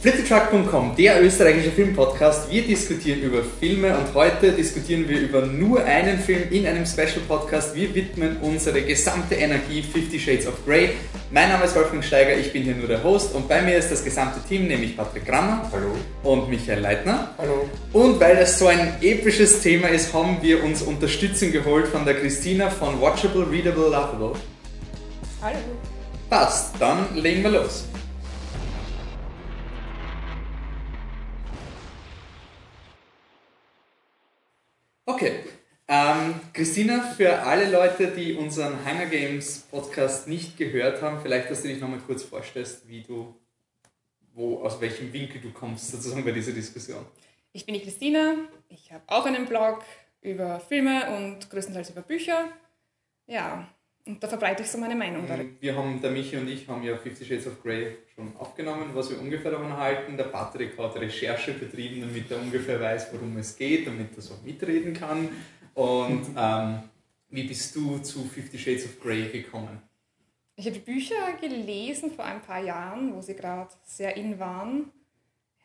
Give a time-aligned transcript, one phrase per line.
[0.00, 2.50] Flittertruck.com, der österreichische Filmpodcast.
[2.50, 7.20] Wir diskutieren über Filme und heute diskutieren wir über nur einen Film in einem Special
[7.28, 7.74] Podcast.
[7.74, 10.92] Wir widmen unsere gesamte Energie Fifty Shades of Grey.
[11.30, 13.92] Mein Name ist Wolfgang Steiger, ich bin hier nur der Host und bei mir ist
[13.92, 15.94] das gesamte Team, nämlich Patrick Grammer Hallo.
[16.22, 17.34] und Michael Leitner.
[17.36, 17.68] Hallo.
[17.92, 22.14] Und weil das so ein episches Thema ist, haben wir uns Unterstützung geholt von der
[22.14, 24.32] Christina von Watchable, Readable, Lovable.
[25.42, 25.58] Hallo.
[26.30, 27.84] Passt, dann legen wir los.
[35.10, 35.40] Okay.
[35.88, 41.62] Ähm, Christina, für alle Leute, die unseren Hunger Games Podcast nicht gehört haben, vielleicht, dass
[41.62, 43.34] du dich nochmal kurz vorstellst, wie du,
[44.34, 47.06] wo, aus welchem Winkel du kommst, sozusagen bei dieser Diskussion.
[47.54, 48.34] Ich bin die Christina.
[48.68, 49.82] Ich habe auch einen Blog
[50.20, 52.48] über Filme und größtenteils über Bücher.
[53.26, 53.66] Ja,
[54.06, 55.56] und da verbreite ich so meine Meinung darin.
[55.60, 59.08] Wir haben, der Michi und ich haben ja Fifty Shades of Grey schon aufgenommen, was
[59.08, 60.14] wir ungefähr davon halten.
[60.18, 64.34] Der Patrick hat Recherche betrieben, damit er ungefähr weiß, worum es geht, damit er so
[64.44, 65.30] mitreden kann.
[65.80, 66.82] Und ähm,
[67.30, 69.80] wie bist du zu Fifty Shades of Grey gekommen?
[70.56, 74.92] Ich habe die Bücher gelesen vor ein paar Jahren, wo sie gerade sehr in waren.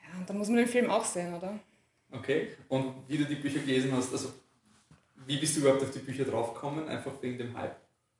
[0.01, 1.59] Ja, und da muss man den Film auch sehen, oder?
[2.11, 2.47] Okay.
[2.69, 4.29] Und wie du die Bücher gelesen hast, also
[5.27, 6.87] wie bist du überhaupt auf die Bücher draufgekommen?
[6.87, 7.75] Einfach wegen dem Hype?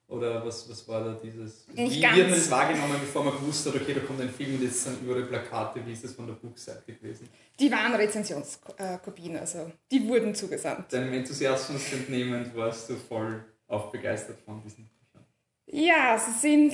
[0.08, 1.68] Oder was, was war da dieses.
[1.70, 2.16] Nicht wie ganz.
[2.16, 4.84] wird man das wahrgenommen, bevor man gewusst hat, okay, da kommt ein Film und jetzt
[4.84, 7.28] sind überall Plakate, wie ist das von der Buchseite gewesen?
[7.60, 10.94] Die waren Rezensionskopien, also die wurden zugesandt.
[10.94, 15.26] Deinem Enthusiasmus entnehmend warst du voll aufbegeistert von diesen Büchern.
[15.66, 16.74] Ja, sie sind,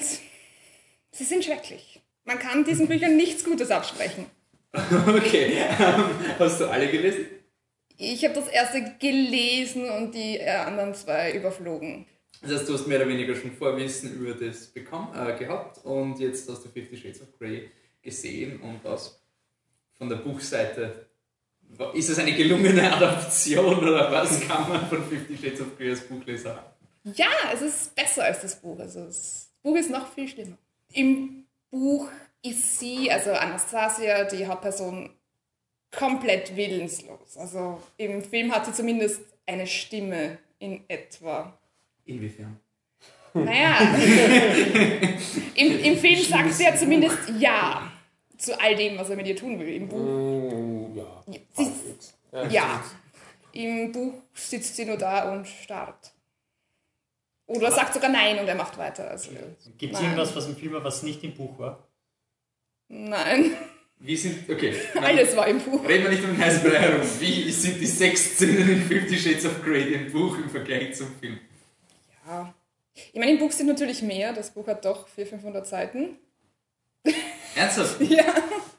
[1.11, 2.01] sie sind schrecklich.
[2.25, 4.25] Man kann diesen Büchern nichts Gutes absprechen.
[4.73, 6.05] Okay, ähm,
[6.39, 7.25] hast du alle gelesen?
[7.97, 12.07] Ich habe das erste gelesen und die äh, anderen zwei überflogen.
[12.41, 16.19] Das heißt, du hast mehr oder weniger schon Vorwissen über das bekommen, äh, gehabt und
[16.19, 17.69] jetzt hast du Fifty Shades of Grey
[18.01, 19.21] gesehen und das
[19.93, 21.07] von der Buchseite.
[21.93, 26.01] Ist es eine gelungene Adaption oder was kann man von Fifty Shades of Grey als
[26.01, 27.13] Buchleser haben?
[27.15, 28.79] Ja, es ist besser als das Buch.
[28.79, 30.57] Also das Buch ist noch viel schlimmer.
[30.93, 32.09] Im Buch
[32.43, 35.11] ist sie, also Anastasia, die Hauptperson,
[35.91, 37.37] komplett willenslos.
[37.37, 41.57] Also im Film hat sie zumindest eine Stimme in etwa.
[42.05, 42.59] Inwiefern?
[43.33, 43.79] Naja,
[45.55, 47.89] im, im Film sagt sie ja zumindest Ja
[48.37, 49.69] zu all dem, was er mit ihr tun will.
[49.69, 51.23] Im Buch, Mm, ja.
[51.27, 51.41] sie,
[52.33, 52.53] halbwegs.
[52.53, 52.83] ja,
[53.53, 56.11] im Buch sitzt sie nur da und starrt.
[57.47, 59.09] Oder sagt sogar Nein und er macht weiter.
[59.11, 59.29] Also,
[59.77, 61.87] Gibt es irgendwas, was im Film war, was nicht im Buch war?
[62.89, 63.51] nein,
[63.99, 64.49] Wie sind.
[64.49, 64.73] Okay.
[64.95, 65.87] nein, alles war im Buch.
[65.87, 67.01] Reden wir nicht um den heißen Brei herum.
[67.19, 71.07] Wie sind die sechs Szenen in Fifty Shades of Grey im Buch im Vergleich zum
[71.19, 71.39] Film?
[72.31, 72.53] Ja.
[73.13, 74.33] Ich meine, im Buch sind natürlich mehr.
[74.33, 76.17] Das Buch hat doch 400, 500 Seiten.
[77.55, 77.99] Ernsthaft?
[78.01, 78.23] Ja.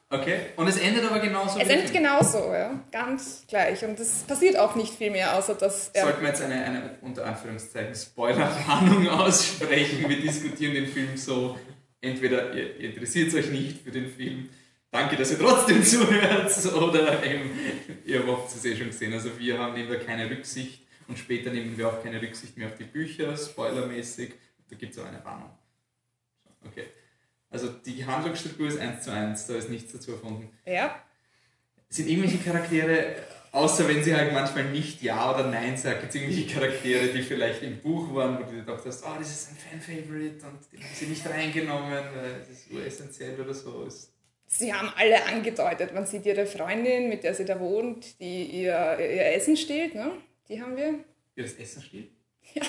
[0.08, 0.40] Okay.
[0.56, 2.04] Und es endet aber genauso Es endet Film.
[2.04, 2.84] genauso, ja.
[2.91, 3.84] Ganz gleich.
[3.84, 6.04] Und es passiert auch nicht viel mehr, außer dass er.
[6.04, 10.08] Sollten wir jetzt eine, eine unter Anführungszeichen Spoilerwarnung aussprechen?
[10.08, 11.58] Wir diskutieren den Film so,
[12.00, 14.50] entweder ihr, ihr interessiert euch nicht für den Film,
[14.91, 17.50] danke, dass ihr trotzdem zuhört, oder eben,
[18.04, 19.14] ihr habt es eh schon gesehen.
[19.14, 22.68] Also wir haben nehmen da keine Rücksicht und später nehmen wir auch keine Rücksicht mehr
[22.68, 24.34] auf die Bücher, spoilermäßig.
[24.68, 25.50] Da gibt es auch eine Warnung.
[26.66, 26.86] Okay.
[27.50, 30.50] Also die Handlungsstruktur ist eins zu eins, da ist nichts dazu erfunden.
[30.64, 31.02] Ja.
[31.91, 33.16] Sind irgendwelche Charaktere,
[33.50, 37.20] außer wenn sie halt manchmal nicht Ja oder Nein sagt, gibt es irgendwelche Charaktere, die
[37.20, 40.72] vielleicht im Buch waren, wo du dir gedacht hast, oh, das ist ein Fan-Favorite und
[40.72, 43.84] den haben sie nicht reingenommen, weil das ist uressentiell oder so.
[43.84, 44.12] Ist
[44.54, 45.94] Sie haben alle angedeutet.
[45.94, 50.12] Man sieht ihre Freundin, mit der sie da wohnt, die ihr, ihr Essen stiehlt, ne?
[50.48, 50.94] Die haben wir.
[51.34, 52.12] wie das Essen steht?
[52.54, 52.62] Ja.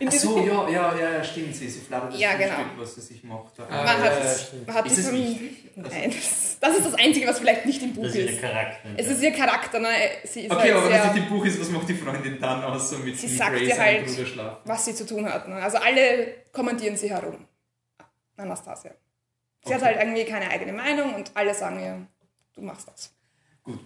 [0.00, 1.54] In Ach so, ja, ja, ja, ja, stimmt.
[1.54, 2.54] Sie, sie flattert das Ja, genau.
[2.76, 3.56] was sie sich macht.
[3.56, 4.36] Man Ah, hat, ja, ja,
[4.66, 5.70] man hat Ist es wichtig?
[5.76, 8.32] Also- Nein, das, das ist das Einzige, was vielleicht nicht im Buch Das ist ist.
[8.34, 8.88] ihr Charakter.
[8.96, 9.88] Es ist ihr Charakter, ne?
[10.24, 11.94] Sie ist Okay, halt aber wenn sehr, es nicht im Buch ist, was macht die
[11.94, 15.46] Freundin dann außer mit Sie mit sagt Grace und halt- was sie zu tun hat.
[15.46, 15.54] Ne?
[15.54, 17.46] Also alle kommandieren sie herum.
[18.36, 18.90] Anastasia.
[19.64, 19.94] Sie hat Okay.
[19.94, 22.04] halt irgendwie keine eigene Meinung und alle sagen ihr,
[22.54, 23.14] du machst das.
[23.62, 23.78] Gut.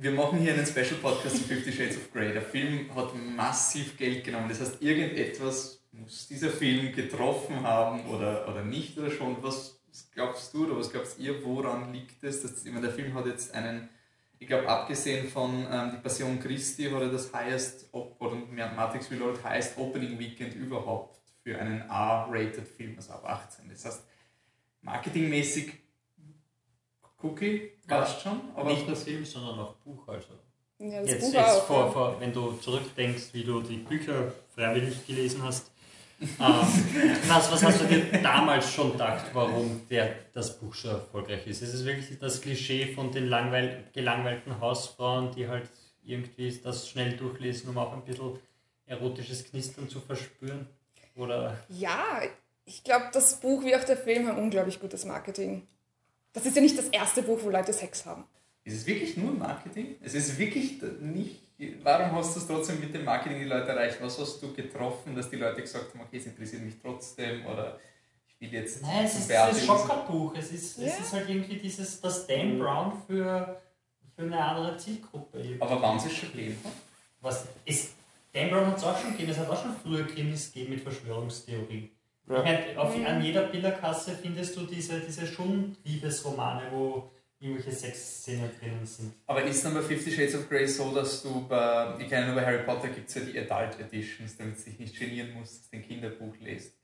[0.00, 2.32] Wir machen hier einen Special Podcast zu Fifty Shades of Grey.
[2.32, 4.48] Der Film hat massiv Geld genommen.
[4.48, 9.36] Das heißt, irgendetwas muss dieser Film getroffen haben oder, oder nicht oder schon.
[9.42, 9.78] Was
[10.14, 12.40] glaubst du oder was glaubst ihr, woran liegt es?
[12.40, 13.90] Dass, ich meine, der Film hat jetzt einen,
[14.38, 18.36] ich glaube, abgesehen von ähm, Die Passion Christi hat er das highest, oder
[18.74, 23.68] Matrix Reloaded highest Opening Weekend überhaupt für einen A-rated Film, also ab 18.
[23.68, 24.02] Das heißt,
[24.80, 25.74] marketingmäßig
[27.22, 30.06] Cookie passt schon, aber Nicht nur Film, sondern auch Buch.
[30.08, 30.28] Also.
[30.78, 31.66] Ja, das Jetzt, Buch jetzt auch.
[31.66, 31.90] vor, ja.
[31.90, 35.70] vor, wenn du zurückdenkst, wie du die Bücher freiwillig gelesen hast,
[36.38, 41.46] Ähm, was, was hast du dir damals schon gedacht, warum der, das Buch so erfolgreich
[41.46, 41.62] ist?
[41.62, 45.70] Ist es wirklich das Klischee von den langweil gelangweilten Hausfrauen, die halt
[46.02, 48.38] irgendwie das schnell durchlesen, um auch ein bisschen
[48.84, 50.66] erotisches Knistern zu verspüren?
[51.16, 52.20] Oder Ja,
[52.66, 55.66] ich glaube, das Buch wie auch der Film haben unglaublich gutes Marketing.
[56.32, 58.24] Das ist ja nicht das erste Buch, wo Leute Sex haben.
[58.64, 59.96] Ist es wirklich nur Marketing?
[60.02, 61.40] Es ist wirklich nicht.
[61.82, 63.98] Warum hast du es trotzdem mit dem Marketing die Leute erreicht?
[64.00, 67.78] Was hast du getroffen, dass die Leute gesagt haben, okay, es interessiert mich trotzdem oder
[68.38, 68.80] ich will jetzt.
[68.82, 70.34] Nein, es ist dieses Use- Schockerbuch.
[70.36, 70.86] Es ist, Ja.
[70.86, 73.60] es ist halt irgendwie dieses, das Dan Brown für,
[74.16, 75.38] für eine andere Zielgruppe.
[75.38, 75.60] irgendwie.
[75.62, 76.72] Aber wann es schon gegeben hat?
[77.20, 77.90] Was ist,
[78.32, 80.80] Dan Brown hat es auch schon gegeben, es hat auch schon früher Krimis gegeben mit
[80.82, 81.90] Verschwörungstheorien.
[82.30, 82.38] Ja.
[82.38, 85.26] Ich meine, auf, an jeder Bilderkasse findest du diese, diese
[85.84, 87.10] Schon-Liebesromane, wo
[87.40, 89.14] irgendwelche Sexszenen drinnen sind.
[89.26, 92.34] Aber ist dann bei Fifty Shades of Grey so, dass du bei, ich kenne nur
[92.34, 95.60] bei Harry Potter gibt es ja die Adult Editions, damit du dich nicht genieren musst,
[95.60, 96.74] dass du ein Kinderbuch lest.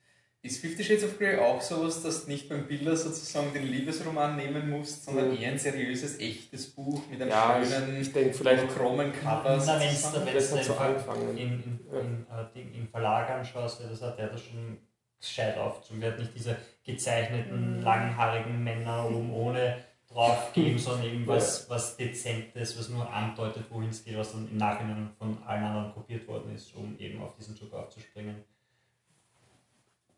[0.42, 4.36] Ist Fifty Shades of Grey auch sowas, dass du nicht beim Bilder sozusagen den Liebesroman
[4.36, 5.38] nehmen musst, sondern Mhm.
[5.38, 9.62] eher ein seriöses, echtes Buch mit einem Ja, ich, schönen, ich denke vielleicht, monochromen Cover?
[9.66, 11.30] Na, wenn es das hat so in, angefangen.
[11.30, 14.78] in, in, in, äh, Ding- im Verlag anschaust, ja, das hat der da schon
[15.20, 16.00] gescheit aufgezogen.
[16.00, 17.82] Der hat nicht diese gezeichneten, Mhm.
[17.84, 24.04] langhaarigen Männer oben ohne draufgeben, sondern eben was, was Dezentes, was nur andeutet, wohin es
[24.04, 27.56] geht, was dann im Nachhinein von allen anderen kopiert worden ist, um eben auf diesen
[27.56, 28.44] Zug aufzuspringen.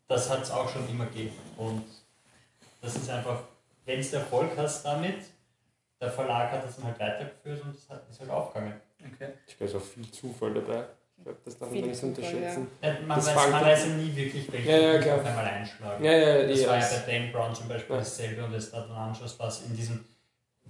[0.07, 1.33] Das hat es auch schon immer gegeben.
[1.57, 1.83] Und
[2.81, 3.41] das ist einfach,
[3.85, 5.21] wenn du Erfolg hast damit,
[5.99, 8.73] der Verlag hat das dann halt weitergeführt und es hat- ist halt aufgegangen.
[9.13, 9.29] Okay.
[9.47, 10.85] ich glaube, ist auch viel Zufall dabei.
[11.19, 12.67] Ich glaube, das darf man nicht unterschätzen.
[12.81, 15.45] Ja, Man, Das weiß, man an- weiß ja nie wirklich, welche Ja, ja, auf einmal
[15.45, 16.03] einschlagen.
[16.03, 17.99] Ja, ja, Das war ja bei Dan Brown zum Beispiel Ja.
[18.01, 20.05] dasselbe und jetzt da dann anschaust, was in diesen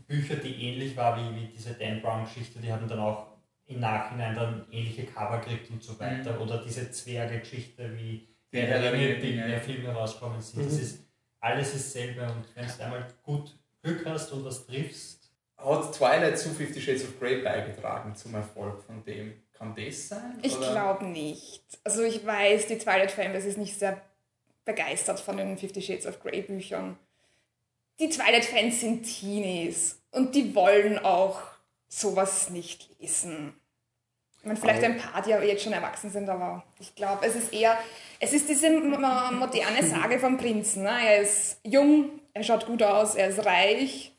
[0.07, 3.27] Büchern, die ähnlich war wie, wie diese Dan Brown-Geschichte, die haben dann auch
[3.67, 6.41] im Nachhinein dann ähnliche Cover gekriegt und so weiter.
[6.41, 9.61] Oder diese Zwerge-Geschichte, wie Die die Herr der Ringe die Dinge, der.
[9.61, 10.61] Filme rauskommen sind.
[10.63, 10.65] Mhm.
[10.65, 11.03] Das ist
[11.39, 16.49] alles dasselbe und wenn du einmal gut Glück hast und was triffst, Hat Twilight zu
[16.49, 19.33] Fifty Shades of Grey beigetragen zum Erfolg von dem?
[19.59, 20.39] Kann das sein?
[20.41, 21.61] Ich glaube nicht.
[21.83, 24.01] Also ich weiß, die Twilight Fanbase ist nicht sehr
[24.65, 26.97] begeistert von den Fifty Shades of Grey Büchern.
[27.99, 31.41] Die Twilight Fans sind Teenies und die wollen auch
[31.89, 33.53] sowas nicht lesen.
[34.39, 37.35] Ich meine, vielleicht ein paar, die aber jetzt schon erwachsen sind, aber ich glaube, es
[37.35, 37.77] ist eher,
[38.21, 40.83] es ist diese mo- mo- moderne Sage vom Prinzen.
[40.83, 40.91] Ne?
[41.07, 44.13] Er ist jung, er schaut gut aus, er ist reich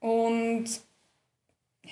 [0.00, 0.64] und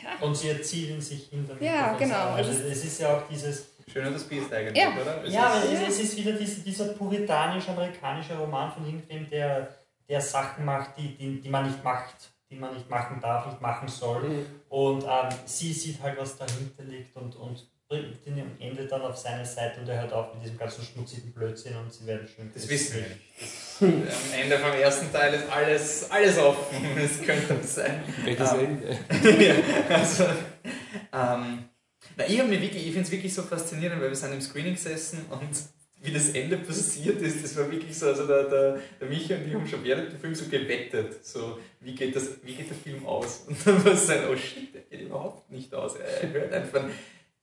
[0.03, 1.63] ja, und sie erzielen sich hin damit.
[1.63, 2.15] Ja, genau.
[2.15, 2.35] sagen.
[2.37, 4.91] Also Es es ist ja auch dieses Schön und das Biest eigentlich, Ja.
[5.01, 5.23] oder?
[5.25, 9.69] Es Ja, ist- aber es ist wieder diese, dieser puritanisch-amerikanische Roman von irgendwem, der,
[10.09, 12.15] der Sachen macht, die, die, die man nicht macht,
[12.51, 14.23] die man nicht machen darf, nicht machen soll.
[14.29, 14.47] Mhm.
[14.69, 19.03] Und ähm, sie sieht halt, was dahinter liegt und, und bringt ihn am Ende dann
[19.03, 22.27] auf seine Seite und er hört auf mit diesem ganzen schmutzigen Blödsinn und sie werden
[22.27, 24.09] schön Das wissen wir nicht.
[24.35, 26.77] Am Ende vom ersten Teil ist alles, alles offen.
[26.97, 28.03] Es könnte das sein.
[28.25, 28.59] Welches Ah.
[28.59, 28.99] Ende?
[29.45, 29.55] ja,
[29.97, 30.25] also,
[31.13, 31.65] ähm,
[32.17, 34.41] na, ich, hab mich wirklich- ich finde es wirklich so faszinierend, weil wir sind im
[34.41, 35.49] Screening gesessen und
[36.03, 39.49] wie das Ende passiert ist, das war wirklich so, also der, der, der Micha und
[39.49, 42.77] ich haben schon während dem Film so gewettet, so wie geht, das, wie geht der
[42.77, 43.45] Film aus?
[43.49, 45.95] Und dann war es so, oh shit, der geht überhaupt nicht aus.
[45.97, 46.85] Er hört einfach,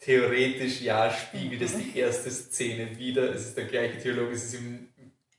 [0.02, 4.56] theoretisch, ja, spiegelt es die erste Szene wieder, es ist der gleiche Dialog, es ist
[4.56, 4.90] im,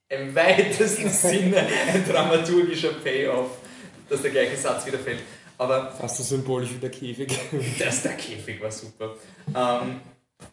[0.08, 3.58] im weitesten Sinne ein dramaturgischer Payoff,
[4.08, 5.20] dass der gleiche Satz wieder fällt.
[5.58, 7.38] Aber Fast so symbolisch wie der Käfig.
[7.78, 9.16] das, der Käfig war super.
[9.54, 10.00] Ähm,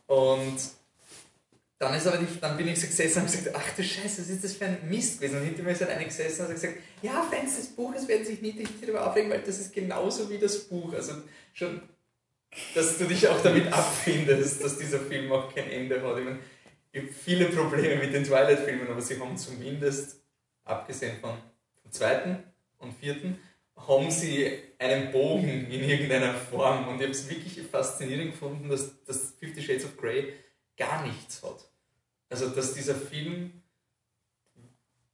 [0.08, 0.58] und
[1.80, 4.22] dann, ist aber die, dann bin ich so gesessen und habe gesagt, ach du Scheiße,
[4.22, 5.40] was ist das für ein Mist gewesen?
[5.40, 8.26] Und hinter mir ist halt eine gesessen und hat gesagt, ja, Fans des Buches werden
[8.26, 10.94] sich nicht, nicht darüber aufregen, weil das ist genauso wie das Buch.
[10.94, 11.14] Also
[11.54, 11.82] schon,
[12.74, 16.18] dass du dich auch damit abfindest, dass dieser Film auch kein Ende hat.
[16.18, 16.40] Ich, meine,
[16.92, 20.24] ich habe viele Probleme mit den Twilight-Filmen, aber sie haben zumindest,
[20.64, 21.38] abgesehen von
[21.84, 22.44] dem zweiten
[22.78, 23.40] und vierten,
[23.76, 26.88] haben sie einen Bogen in irgendeiner Form.
[26.88, 30.34] Und ich habe es wirklich faszinierend gefunden, dass, dass Fifty Shades of Grey
[30.78, 31.70] gar nichts hat.
[32.30, 33.62] Also, dass dieser Film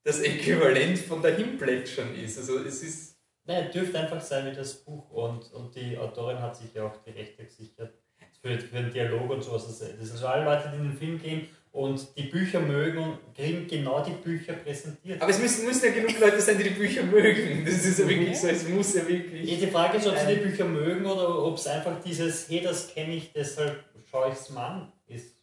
[0.04, 2.38] das Äquivalent von dahinplätschern ist.
[2.38, 3.15] Also, es ist.
[3.46, 6.98] Nein, dürfte einfach sein wie das Buch und, und die Autorin hat sich ja auch
[7.06, 7.94] die Rechte gesichert
[8.42, 9.68] für, für den Dialog und sowas.
[9.68, 13.36] Das ist also alle Leute, die in den Film gehen und die Bücher mögen und
[13.36, 15.22] kriegen genau die Bücher präsentiert.
[15.22, 17.66] Aber es müssen, müssen ja genug Leute sein, die die Bücher mögen.
[17.66, 19.60] Das ist ja wirklich so, es muss ja wirklich.
[19.60, 22.94] Die Frage ist, ob sie die Bücher mögen oder ob es einfach dieses, hey, das
[22.94, 25.36] kenne ich, deshalb schaue ich es mal an ist.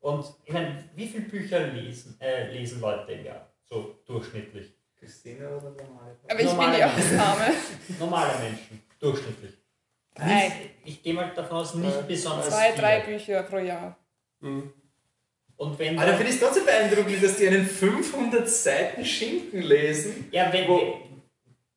[0.00, 3.52] Und ich meine, wie viele Bücher lesen, äh, lesen Leute im Jahr?
[3.68, 4.77] So durchschnittlich.
[4.98, 6.16] Christine oder normale?
[6.24, 7.44] aber ich bin die Normale- Ausnahme.
[7.98, 9.52] Normale Menschen, durchschnittlich.
[10.20, 10.52] Nicht,
[10.84, 12.82] ich gehe mal davon aus, nicht Äh, besonders Zwei, viele.
[12.82, 13.96] drei Bücher pro Jahr.
[14.40, 14.72] Mhm.
[15.56, 19.04] Und wenn Aber da dann- finde ich es trotzdem beeindruckend, dass die einen 500 Seiten
[19.04, 20.28] Schinken lesen.
[20.32, 20.68] Ja, wenn.
[20.68, 20.98] Wo-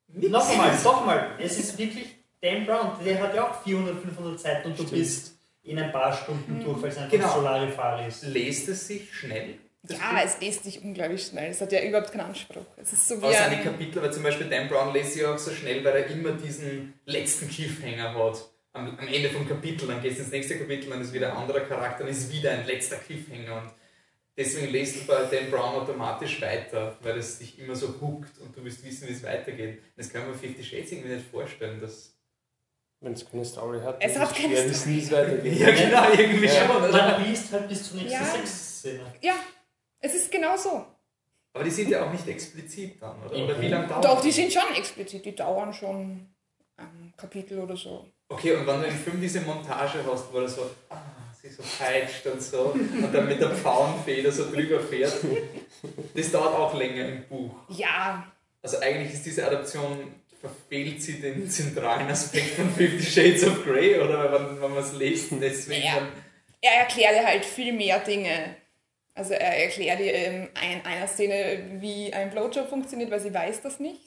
[0.08, 1.36] Noch einmal, noch mal.
[1.40, 5.00] Es ist wirklich Dan Brown, der hat ja auch 400, 500 Seiten und du Stimmt.
[5.00, 7.34] bist in ein paar Stunden durch, weil es einfach Genau.
[7.36, 8.24] Solarifari ist.
[8.24, 9.60] Lest es sich schnell?
[9.90, 11.50] Ja, es liest sich unglaublich schnell.
[11.50, 12.66] Es hat ja überhaupt keinen Anspruch.
[12.78, 13.64] Es ist so wie Aus ein...
[13.64, 16.94] Kapitel, weil zum Beispiel Dan Brown lest sich auch so schnell, weil er immer diesen
[17.06, 18.46] letzten Cliffhanger hat.
[18.74, 21.38] Am, am Ende vom Kapitel, dann geht es ins nächste Kapitel, dann ist wieder ein
[21.38, 23.56] anderer Charakter, dann ist wieder ein letzter Cliffhanger.
[23.64, 23.72] Und
[24.38, 28.56] deswegen lest du bei Dan Brown automatisch weiter, weil es dich immer so hookt und
[28.56, 29.82] du willst wissen, wie es weitergeht.
[29.98, 31.82] Das kann man Fifty Shades irgendwie nicht vorstellen.
[31.82, 32.16] Dass
[33.02, 35.60] Wenn es keine Story hat, Es dann hat keine schwer wissen, wie es weitergeht.
[35.60, 36.68] ja, genau, irgendwie Ja.
[36.68, 36.92] schon.
[36.92, 38.26] Man liest halt bis zur nächsten Ja.
[38.26, 39.14] Sexszene.
[39.22, 39.36] Ja,
[40.02, 40.86] es ist genau so.
[41.54, 43.36] aber die sind ja auch nicht explizit dann, oder?
[43.44, 45.26] Oder wie lange dauert Doch, die sind schon explizit.
[45.26, 46.28] Die dauern schon
[46.78, 48.06] ein Kapitel oder so.
[48.30, 50.98] Okay, und wenn du im Film diese Montage hast, wo er so, ah,
[51.42, 55.14] sie so peitscht und so, und dann mit der Pfauenfeder so drüber fährt,
[56.16, 57.54] das dauert auch länger im Buch.
[57.70, 58.26] Ja,
[58.62, 64.00] Also eigentlich ist diese Adaption, verfehlt sie den zentralen Aspekt von Fifty Shades of Grey,
[64.00, 66.08] oder wenn, wenn man es liest, deswegen Ja.
[66.62, 68.56] er erklärt halt viel mehr Dinge.
[69.14, 73.62] Also er erklärt dir in ein, einer Szene, wie ein Blowjob funktioniert, weil sie weiß
[73.62, 74.00] das nicht.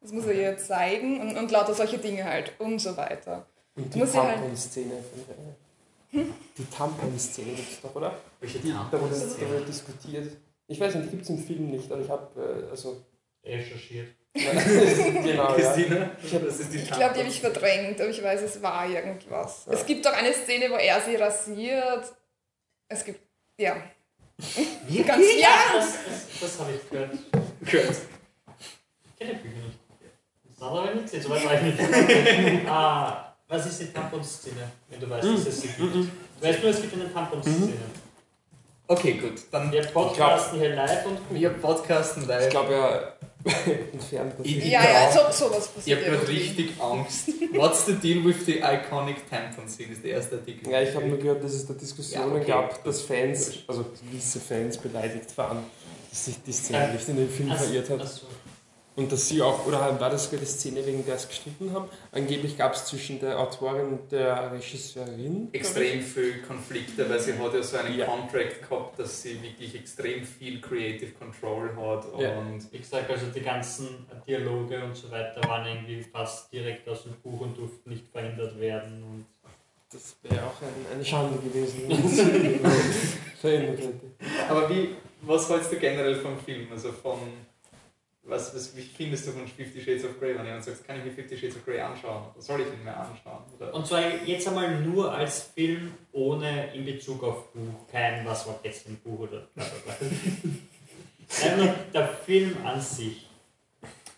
[0.00, 3.46] Das muss er ihr zeigen und, und lauter solche Dinge halt und so weiter.
[3.74, 4.92] Und die Muss ich halt- Tampon-Szene.
[4.92, 6.24] von der-
[6.56, 8.16] Die Tampon-Szene gibt es doch, oder?
[8.40, 10.36] welche Da wurde, da wurde diskutiert.
[10.68, 13.02] Ich weiß nicht, die gibt es im Film nicht, aber ich habe, äh, also,
[13.44, 14.08] Recherchiert.
[14.34, 15.54] genau, ja.
[15.54, 16.10] Christina,
[16.44, 19.66] das ist die Ich glaube, die habe ich verdrängt, aber ich weiß, es war irgendwas.
[19.68, 22.04] Es gibt doch eine Szene, wo er sie rasiert.
[22.88, 23.20] Es gibt,
[23.58, 23.76] ja.
[24.38, 25.48] Ganz, ja!
[25.74, 27.10] Das, das, das habe ich gehört.
[27.60, 27.96] gehört.
[28.58, 29.78] Ich kenne die Bücher nicht.
[30.50, 32.68] Das andere habe ich nicht gesehen, soweit war ich nicht.
[32.68, 35.94] ah, was ist die Tampon-Szene, wenn du weißt, dass es sie gibt?
[35.94, 36.08] Du
[36.40, 37.72] weißt nur, es gibt eine Tampon-Szene.
[38.86, 42.44] Okay, gut, dann Wir podcasten hier live und wir podcasten live.
[42.44, 43.12] Ich glaube ja,
[43.92, 44.62] entfernt Ich-.
[44.66, 47.28] Ja, ja, so, sowas Ich passiert habe gerade richtig Angst.
[47.54, 49.90] What's the deal with the iconic tampon scene?
[49.92, 50.70] ist der erste Artikel.
[50.70, 52.46] Ja, ich habe nur gehört, dass es da Diskussionen Ja, okay.
[52.50, 55.64] gab, dass Fans, also gewisse Fans beleidigt waren,
[56.10, 58.00] dass sich die Szene nicht in den Film Ach, verirrt hat.
[58.02, 58.26] ach so.
[58.96, 61.88] Und dass sie auch, oder war das sogar die Szene, wegen der es gestritten haben?
[62.12, 65.48] Angeblich gab es zwischen der Autorin und der Regisseurin.
[65.52, 68.06] extrem viel Konflikte, weil sie hat ja so einen Ja.
[68.06, 72.38] Contract gehabt, dass sie wirklich extrem viel Creative Control hat Ja.
[72.38, 77.02] und Wie gesagt, also die ganzen Dialoge und so weiter waren irgendwie fast direkt aus
[77.02, 79.02] dem Buch und durften nicht verändert werden.
[79.02, 79.26] Und
[79.92, 82.60] Das wäre auch ein, eine Schande gewesen, wenn sie
[83.40, 84.00] verändert hätte.
[84.48, 84.90] aber wie,
[85.22, 86.68] was hältst du generell vom Film?
[86.70, 87.18] Also von
[88.26, 91.04] was, was wie findest du von Fifty Shades of Grey, wenn jemand sagt, kann ich
[91.04, 92.30] mir Fifty Shades of Grey anschauen?
[92.32, 93.42] Oder soll ich ihn mir anschauen?
[93.56, 93.74] Oder?
[93.74, 98.58] Und zwar jetzt einmal nur als Film ohne in Bezug auf Buch, kein was war
[98.62, 100.08] gestern im Buch oder bla bla bla.
[101.42, 103.28] Einfach nur der Film an sich.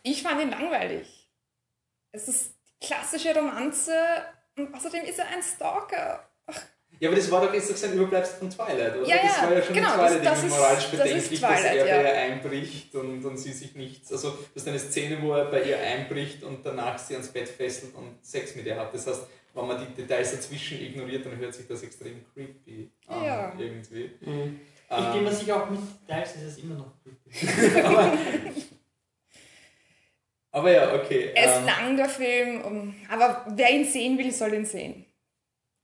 [0.03, 1.29] Ich fand ihn langweilig.
[2.13, 3.93] Es ist die klassische Romanze
[4.57, 6.26] und außerdem ist er ein Stalker.
[6.99, 9.07] Ja, aber das war doch jetzt doch sein Überbleibsel von Twilight, oder?
[9.07, 11.41] Ja, das war ja schon genau, in das- Twilight das ist- moralisch das ist bedenklich,
[11.41, 11.97] dass Twilight, er ja.
[11.97, 14.13] bei ihr einbricht und, und sie sich nichts.
[14.13, 17.49] Also, das ist eine Szene, wo er bei ihr einbricht und danach sie ans Bett
[17.49, 18.95] fesselt und Sex mit ihr hat.
[18.95, 19.23] Das heißt,
[19.55, 23.25] wenn man die Details dazwischen ignoriert, dann hört sich das extrem creepy an.
[23.25, 23.53] Ja.
[23.59, 24.11] Irgendwie.
[24.21, 24.61] Mhm.
[24.89, 27.81] Ich bin Ähm, mir sicher, auch mit Details ist es immer noch creepy.
[27.85, 28.13] aber,
[30.53, 31.31] aber ja, okay.
[31.35, 35.06] Er ist ähm, lang, der Film, aber wer ihn sehen will, soll ihn sehen.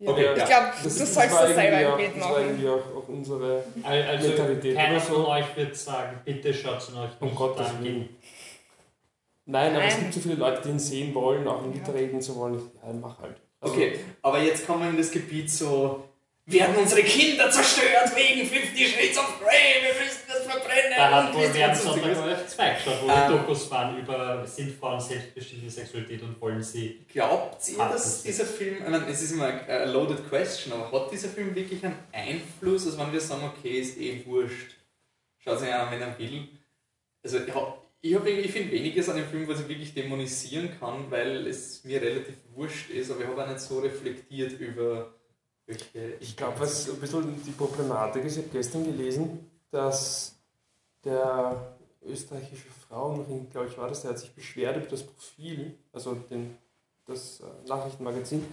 [0.02, 0.10] Ja.
[0.10, 0.44] Okay, ich ja.
[0.46, 2.42] glaube, du sollst das selber irgendwie im auch, Bild Das war machen.
[2.46, 6.88] irgendwie auch, auch unsere Al- Also Mentalität keiner von euch wird sagen, bitte schaut es
[6.88, 7.84] euch Um nicht Gottes an.
[7.84, 8.08] Willen.
[9.44, 10.02] Nein, aber es Nein.
[10.04, 11.68] gibt so viele Leute, die ihn sehen wollen, auch Ja.
[11.68, 12.54] mitreden zu wollen.
[12.84, 13.36] Ja, mach halt.
[13.60, 16.02] Also, Okay, aber jetzt kommen wir in das Gebiet so,
[16.46, 20.92] werden unsere Kinder zerstört wegen Fifty Shades of Grey, wir müssen das verbrennen.
[20.96, 21.82] Da hat wohl sonstiges.
[22.18, 23.14] Sonntag auf 2 geschaut, wo Ähm.
[23.28, 27.00] die Dokus waren über, sind Frauen selbstbestimmte Sexualität und wollen sie.
[27.12, 31.04] Glaubt ihr, dass das- dieser Film, ich meine, es ist immer eine loaded question, aber
[31.04, 34.74] hat dieser Film wirklich einen Einfluss, als wenn wir sagen, okay, ist eh wurscht,
[35.38, 36.48] schaut sich an, wenn er will?
[37.22, 40.76] Also, ja, ich, hab irgendwie- ich finde weniges an dem Film, was ich wirklich dämonisieren
[40.80, 45.14] kann, weil es mir relativ wurscht ist, aber ich habe auch nicht so reflektiert über
[45.66, 46.14] welche.
[46.20, 50.36] Ich glaube, was ein bisschen die Problematik ist, ich habe gestern gelesen, dass
[51.04, 56.14] der österreichische Frauenring, glaube ich, war das, der hat sich beschwert über das Profil, also
[56.14, 56.56] den,
[57.06, 58.44] das äh, Nachrichtenmagazin.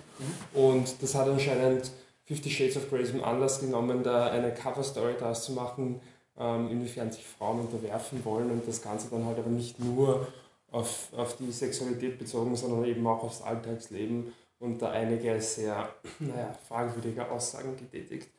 [0.54, 1.92] Und das hat anscheinend
[2.26, 6.00] Fifty Shades of Grey zum Anlass genommen, da eine Coverstory daraus zu machen,
[6.38, 10.28] ähm, inwiefern sich Frauen unterwerfen wollen und das Ganze dann halt aber nicht nur
[10.72, 15.90] auf, auf die Sexualität bezogen, sondern eben auch aufs Alltagsleben und da einige sehr
[16.20, 18.30] naja, fragwürdige Aussagen getätigt.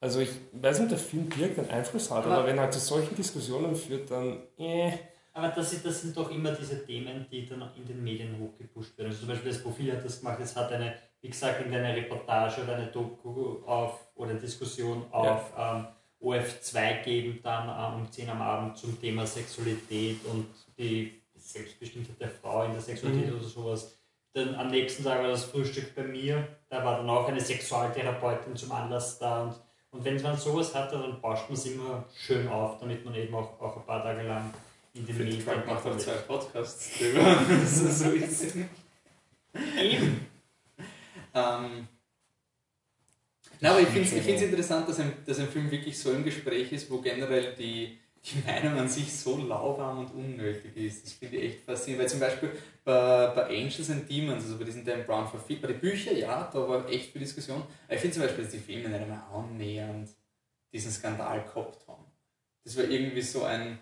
[0.00, 2.70] Also ich weiß nicht, ob der Film direkt einen Einfluss hat, aber, Aber- wenn er
[2.70, 4.92] zu solchen Diskussionen führt, dann äh,
[5.32, 8.96] Aber das, sind- das sind doch immer diese Themen, die dann in den Medien hochgepusht
[8.98, 9.08] werden.
[9.08, 12.62] Also zum Beispiel das Profil hat das gemacht, es hat eine, wie gesagt, irgendeine Reportage
[12.62, 15.86] oder eine Doku auf oder eine Diskussion auf ähm,
[16.22, 20.46] OF2 geben, dann ähm, um 10 am Abend zum Thema Sexualität und
[20.78, 23.36] die Selbstbestimmtheit der Frau in der Sexualität Mhm.
[23.38, 23.96] oder sowas.
[24.34, 28.56] Dann am nächsten Tag war das Frühstück bei mir, da war dann auch eine Sexualtherapeutin
[28.56, 29.54] zum Anlass da und,
[29.92, 33.32] und wenn man sowas hat, dann bauscht man es immer schön auf, damit man eben
[33.32, 34.52] auch, auch ein paar Tage lang
[34.94, 37.20] in den Medien Truck macht auch zwei Podcasts drüber.
[37.48, 38.56] das ist so ist.
[39.76, 40.26] Eben.
[41.34, 41.88] Ähm,
[43.60, 46.72] na, aber ich finde es interessant, dass ein, dass ein Film wirklich so im Gespräch
[46.72, 47.98] ist, wo generell die,
[48.32, 51.04] die Meinung an sich so lauwarm und unnötig ist.
[51.04, 52.02] Das finde ich echt faszinierend.
[52.04, 52.50] Weil zum Beispiel
[52.84, 56.50] bei, bei Angels and Demons, also bei diesen Dan Brown verfilmt, bei den Büchern, ja,
[56.52, 57.62] da war echt viel Diskussion.
[57.86, 60.08] Aber ich finde zum Beispiel, dass die Filme nicht einmal annähernd
[60.72, 62.04] diesen Skandal gehabt haben.
[62.64, 63.78] Das war irgendwie so ein.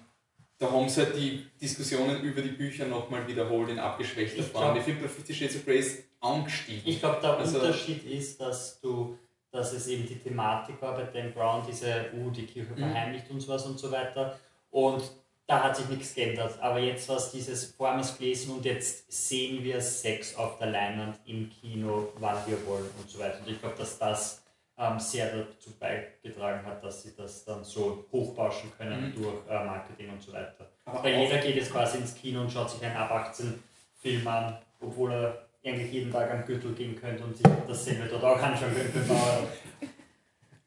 [0.58, 4.76] Da haben sie halt die Diskussionen über die Bücher nochmal wiederholt in abgeschwächter Form.
[4.76, 5.84] Ich finde bei Fifty Shades of Grey
[6.20, 6.82] angestiegen.
[6.84, 9.18] Ich glaube, der Also- Unterschied ist, dass du,
[9.52, 12.78] dass es eben die Thematik war bei Dan Brown, diese, uh, die Kirche Mhm.
[12.78, 14.38] verheimlicht und sowas und so weiter.
[14.70, 15.02] Und
[15.46, 16.54] da hat sich nichts geändert.
[16.60, 20.68] Aber jetzt war es dieses vor uns gelesen und jetzt sehen wir Sex auf der
[20.68, 23.38] Leinwand im Kino, wann wir wollen und so weiter.
[23.44, 24.42] Und ich glaube, dass das
[24.78, 29.22] ähm, sehr dazu beigetragen hat, dass sie das dann so hochbauschen können Mhm.
[29.22, 30.66] durch äh, Marketing und so weiter.
[30.86, 33.62] Aber Weil jeder geht jetzt quasi ins Kino und schaut sich einen ab 18
[34.00, 38.24] Film an, obwohl er eigentlich jeden Tag am Gürtel gehen könnte und sich dasselbe dort
[38.24, 39.10] auch anschauen könnte.
[39.10, 39.48] Aber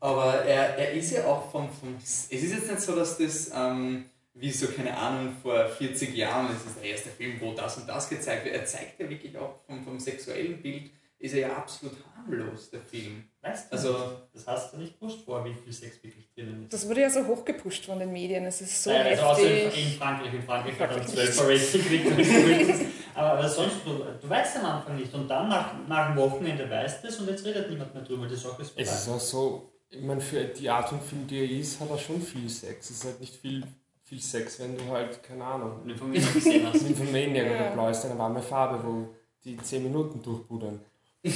[0.05, 1.95] Aber er, er ist ja auch vom, vom.
[1.97, 6.47] Es ist jetzt nicht so, dass das, ähm, wie so, keine Ahnung, vor 40 Jahren,
[6.47, 8.55] das ist der erste Film, wo das und das gezeigt wird.
[8.55, 12.81] Er zeigt ja wirklich auch vom, vom sexuellen Bild, ist er ja absolut harmlos, der
[12.81, 13.23] Film.
[13.45, 13.95] Weißt du, Also-
[14.33, 16.73] das hast du nicht gewusst vor, wie viel Sex wirklich drinnen ist.
[16.73, 18.45] Das wurde ja so hochgepusht von den Medien.
[18.45, 19.85] Es ist so Nein, also außer in, heftig.
[19.85, 22.85] in Frankreich, in Frankreich hat er Frankreich 12 Rating gekriegt.
[23.13, 25.13] aber, sonst, du, du weißt am Anfang nicht.
[25.13, 28.27] Und dann nach, nach dem Wochenende weißt du es und jetzt redet niemand mehr drüber.
[28.27, 31.39] Die Sache ist es ist auch so, ich meine, für die Art von Film, die
[31.39, 32.89] er ist, hat er schon viel Sex.
[32.89, 33.63] Es ist halt nicht viel,
[34.03, 36.81] viel Sex, wenn du halt, keine Ahnung, noch gesehen hast.
[36.81, 37.51] Nymphomaniac Ja.
[37.55, 40.79] oder Blau ist eine warme Farbe, wo die 10 Minuten durchpudern.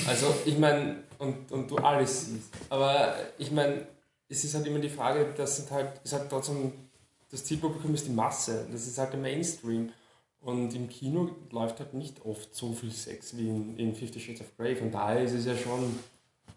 [0.07, 2.49] Also, ich meine, und, und du alles siehst.
[2.69, 3.85] Aber ich meine,
[4.27, 6.71] es ist halt immer die Frage, das sind halt, ist halt trotzdem,
[7.29, 9.91] das Zielpublikum ist die Masse, das ist halt der Mainstream.
[10.41, 14.41] Und im Kino läuft halt nicht oft so viel Sex wie in, in Fifty Shades
[14.41, 14.75] of Grey.
[14.75, 15.99] Von daher ist es ja schon,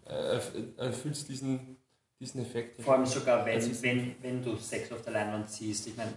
[0.07, 1.75] äh, erf- erfüllt diesen,
[2.19, 2.81] diesen Effekt.
[2.81, 5.85] Vor allem sogar, wenn, ist- wenn, wenn du Sex auf der Leinwand siehst.
[5.87, 6.13] Ich meine,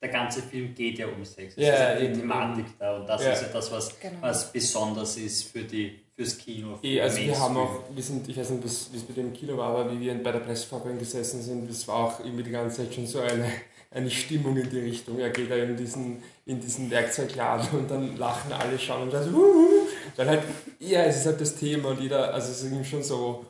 [0.00, 1.54] der ganze Film geht ja um Sex.
[1.58, 3.32] Es Ja, ist ja die Thematik da und das Ja.
[3.32, 4.22] ist ja das, was, Genau.
[4.22, 6.76] was besonders ist für die, fürs Kino.
[6.76, 9.16] Für Eh, also wir haben auch, wir sind, ich weiß nicht, bis- wie es mit
[9.16, 12.42] dem Kino war, aber wie wir bei der Presseverführung gesessen sind, das war auch irgendwie
[12.42, 13.50] die ganze Zeit schon so eine,
[13.90, 15.18] eine Stimmung in die Richtung.
[15.18, 19.32] Er geht da in diesen, in diesen Werkzeugladen und dann lachen alle, schauen und sagen,
[19.32, 19.86] Wuhu!
[20.16, 20.42] weil halt,
[20.80, 23.44] ja, es ist halt das Thema und jeder, also es ist irgendwie schon so,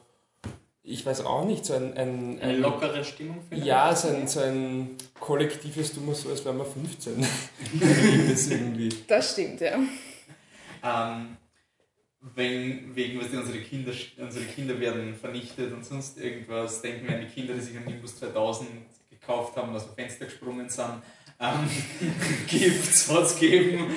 [0.82, 3.66] ich weiß auch nicht, so ein, ein, Eine ein lockere Stimmung vielleicht?
[3.66, 7.14] ja, so ein, so ein kollektives, du musst so, als wären wir 15.
[7.72, 8.88] Gibt es irgendwie.
[9.08, 9.78] Das stimmt, ja.
[10.84, 11.36] Ähm,
[12.34, 17.20] wenn, wegen, was unsere Kinder, unsere Kinder werden vernichtet und sonst irgendwas, denken wir an
[17.22, 18.68] die Kinder, die sich an Nimbus 2000
[19.10, 21.02] gekauft haben, aus dem Fenster gesprungen sind.
[21.38, 21.68] Ähm,
[22.48, 23.90] Gifts hat es gegeben,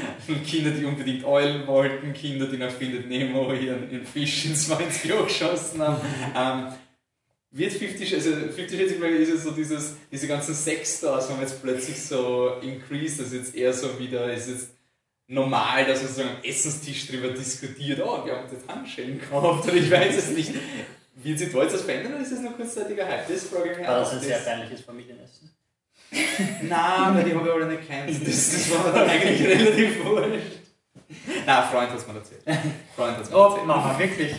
[0.45, 5.05] Kinder, die unbedingt Eulen wollten, Kinder, die nach Findet Nemo ihren, ihren Fisch ins 20
[5.05, 6.01] Jahr geschossen haben.
[6.35, 6.73] Ähm,
[7.51, 11.41] wird 50, also 50 Shades of Grey ist ja so dieses, diese ganzen Sexstars haben
[11.41, 14.78] jetzt plötzlich so increased, also jetzt eher so wieder, ist jetzt
[15.29, 19.75] normal, dass man so am Essenstisch drüber diskutiert, oh, wir haben jetzt Handschellen gekauft, oder
[19.75, 20.51] ich weiß es nicht.
[21.21, 23.27] Wird sich da jetzt was verändern oder ist das nur kurzzeitiger Hype?
[23.27, 24.13] Das frage ich mich War das auch.
[24.13, 25.49] ein sehr peinliches Familienessen?
[26.63, 28.09] Nein, weil die habe ich alle nicht kennt.
[28.27, 30.29] Das, das war mir dann eigentlich relativ wurscht.
[31.45, 32.41] Nein, ein Freund hat es mir erzählt.
[32.95, 33.65] Freund hat es mir Oh, erzählt.
[33.67, 34.31] Mama, wirklich?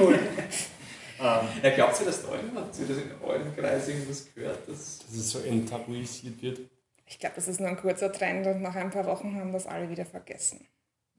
[0.00, 0.14] Cool.
[1.20, 2.64] ähm, Ja, glaubt ihr das da irgendwann?
[2.64, 4.58] Hat sie das in eurem Kreis irgendwas gehört?
[4.68, 6.60] Das Dass es so enttabuisiert wird.
[7.08, 9.66] Ich glaube, das ist nur ein kurzer Trend und nach ein paar Wochen haben das
[9.66, 10.66] alle wieder vergessen.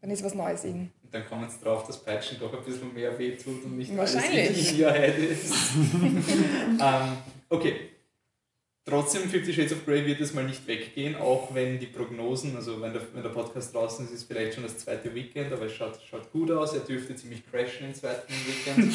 [0.01, 0.91] Dann ist was Neues in.
[1.03, 4.49] und dann kommen sie drauf, dass Peitschen doch ein bisschen mehr wehtut und nicht Wahrscheinlich.
[4.49, 5.53] alles in Wahrheit ist.
[6.81, 7.17] ähm,
[7.49, 7.89] okay.
[8.85, 12.81] Trotzdem, Fifty Shades of Grey wird es mal nicht weggehen, auch wenn die Prognosen, also
[12.81, 15.73] wenn der, wenn der Podcast draußen ist, ist vielleicht schon das zweite Weekend, aber es
[15.73, 18.93] schaut, schaut gut aus, er dürfte ziemlich crashen im zweiten Weekend.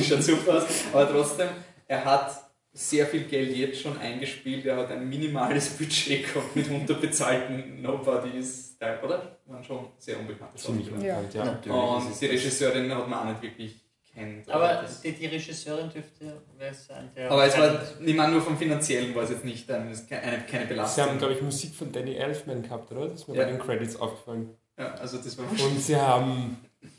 [0.04, 0.66] schaut super aus.
[0.92, 1.48] Aber trotzdem,
[1.88, 2.44] er hat
[2.76, 8.76] sehr viel Geld jetzt schon eingespielt, er hat ein minimales Budget gehabt mit unterbezahlten Nobodies,
[9.02, 9.38] oder?
[9.46, 11.44] Waren schon sehr unbekannte Ziemlich unbekannt, ja.
[11.44, 11.76] natürlich.
[11.76, 14.50] Und die Regisseurin hat man auch nicht wirklich kennt.
[14.50, 17.30] Aber das, die, die Regisseurin dürfte wer sein, der.
[17.30, 20.38] aber es war, ich meine, nur vom Finanziellen war es jetzt nicht ein, es keine,
[20.50, 21.04] keine Sie Belastung.
[21.04, 23.08] haben, glaube ich, Musik von Danny Elfman gehabt, oder?
[23.08, 23.44] Das ist mir Ja.
[23.44, 24.50] bei den Credits aufgefallen.
[24.78, 26.56] ja, also das war Und sie haben,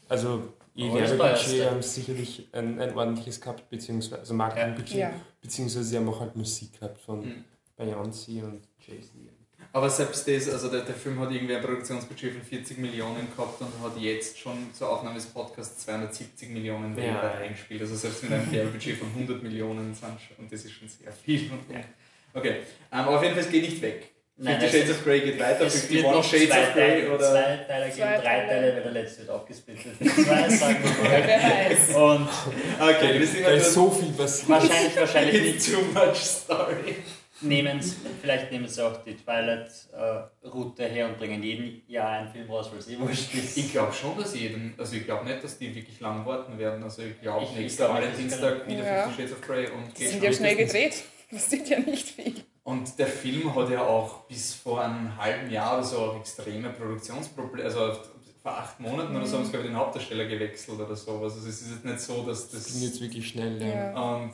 [0.10, 5.12] also das Werbebudget haben sicherlich ein, ein ordentliches gehabt, beziehungsweise also Marketingbudget, Ja.
[5.41, 7.43] beziehungsweise sie haben auch halt Musik gehabt von Mhm.
[7.78, 9.12] Beyoncé und Jay-Z.
[9.74, 13.60] Aber selbst das, also der, der Film hat irgendwie ein Produktionsbudget von 40 Millionen gehabt
[13.60, 17.19] und hat jetzt schon zur Aufnahme des Podcasts 270 Millionen Ja.
[17.34, 17.82] eingespielt.
[17.82, 21.12] Also selbst mit einem Werbebudget von 100 Millionen sind schon, und das ist schon sehr
[21.12, 21.52] viel.
[22.34, 22.50] Okay,
[22.91, 24.12] ähm, aber auf jeden Fall, es geht nicht weg.
[24.38, 26.89] Nein, Fifty es- Shades of Grey geht weiter, Es 51 wird noch Shades of Grey
[27.02, 27.32] Teile, oder...
[27.32, 28.48] zwei Teile geben, Zwei drei Teile.
[28.50, 29.93] Teile, weil der letzte wird aufgesplittet.
[29.98, 32.04] Zwei sagen wir mal.
[32.13, 32.30] Und
[32.82, 34.50] Okay, wir sind Da halt ist so viel passiert.
[34.50, 35.74] wahrscheinlich, wahrscheinlich nicht.
[35.74, 36.95] too much story.
[37.41, 42.50] Nehmen sie- vielleicht nehmen sie auch die Twilight-Route her und bringen jeden Jahr einen Film
[42.50, 43.58] raus, weil es eh wurscht ist.
[43.58, 46.84] Ich glaube schon, dass jeden, also ich glaube nicht, dass die wirklich lang warten werden.
[46.84, 49.04] Also ich glaube, das Valentinstag wieder Ja.
[49.08, 51.04] Fifty Shades of Grey und Die geht sind ja schnell gedreht.
[51.32, 52.34] Das sind ja nicht viel.
[52.65, 56.69] Und der Film hat ja auch bis vor einem halben Jahr oder so auch extreme
[56.71, 57.93] Produktionsprobleme, also
[58.41, 61.36] vor acht Monaten oder so haben sie, glaube ich, den Hauptdarsteller gewechselt oder sowas.
[61.36, 62.73] Also es ist jetzt nicht so, dass Das das...
[62.73, 63.62] ging jetzt wirklich schnell.
[63.62, 63.91] Ja.
[63.91, 64.15] Ja.
[64.15, 64.34] Und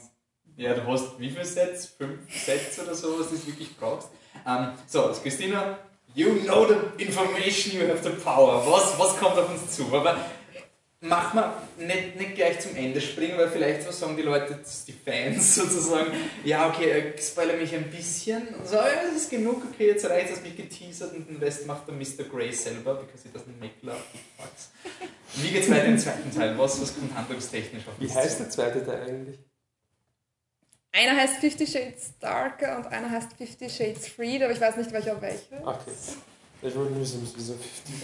[0.56, 1.88] ja, du hast wie viele Sets?
[1.88, 4.08] Fünf Sets oder so, was du wirklich brauchst.
[4.48, 5.78] Ähm, so, also Christina,
[6.16, 8.66] you know the information, you have the power.
[8.66, 9.94] Was, was kommt auf uns zu?
[9.94, 10.16] Aber
[11.02, 14.94] mach mal nicht, nicht gleich zum Ende springen, weil vielleicht was sagen die Leute, die
[14.94, 16.12] Fans sozusagen,
[16.44, 18.48] ja, okay, äh, spoiler mich ein bisschen.
[18.50, 21.66] Und so, ja, das ist genug, okay, jetzt reicht es, mich geteasert und den Rest
[21.66, 22.30] macht der Mr.
[22.32, 23.98] Grey selber, because he doesn't make love,
[24.38, 24.70] fucks.
[25.36, 26.58] Wie geht's weiter im zweiten Teil?
[26.58, 29.40] Was, was kommt handlungstechnisch auf Wie heißt der zweite Teil eigentlich?
[30.94, 34.92] Einer heißt Fifty Shades Darker und einer heißt Fifty Shades Freed, aber ich weiß nicht
[34.92, 35.66] welcher welcher.
[35.66, 35.92] Okay.
[36.64, 37.54] Ich wollte nur wissen, wieso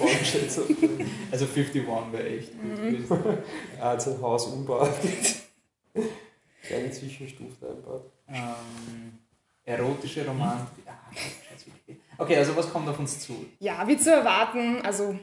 [0.03, 1.05] 51 Shades of Grey.
[1.31, 3.17] Also 51 wäre echt gut gewesen.
[3.77, 4.89] Er hat sein Haus umgebaut.
[6.63, 8.11] Kleine Zwischenstufe einbaut.
[8.27, 9.19] Ähm,
[9.63, 10.83] erotische Romantik.
[10.87, 12.01] Ah, scheiß Wikipedia.
[12.17, 13.45] okay, also was kommt auf uns zu?
[13.59, 15.17] Ja, wie zu erwarten, also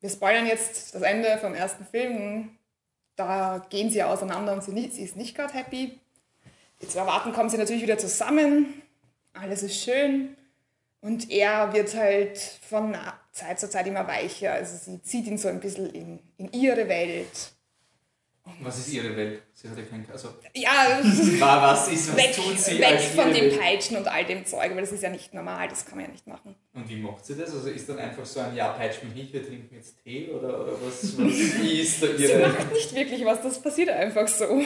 [0.00, 2.50] wir spoilern jetzt das Ende vom ersten Film.
[3.16, 5.98] Da gehen sie auseinander und sie, nicht, sie ist nicht gerade happy.
[6.78, 8.82] Wie zu erwarten kommen sie natürlich wieder zusammen.
[9.32, 10.36] Alles ist schön.
[11.06, 12.96] Und er wird halt von
[13.30, 14.54] Zeit zu Zeit immer weicher.
[14.54, 17.52] Also sie zieht ihn so ein bisschen in, in ihre Welt.
[18.60, 19.42] Was ist ihre Welt?
[19.54, 20.04] Sie hat ja kein...
[20.10, 20.98] Also, Ja,
[21.40, 23.60] war was ist, was weg, tut sie weg von dem Welt?
[23.60, 26.10] Peitschen und all dem Zeug, weil das ist ja nicht normal, das kann man ja
[26.10, 26.56] nicht machen.
[26.74, 27.54] Und wie macht sie das?
[27.54, 30.30] Also ist dann einfach so ein, ja, peitscht mich nicht, wir trinken jetzt Tee?
[30.30, 32.48] Oder, oder was, was wie ist da Sie ihre...
[32.48, 34.60] macht nicht wirklich was, das passiert einfach so.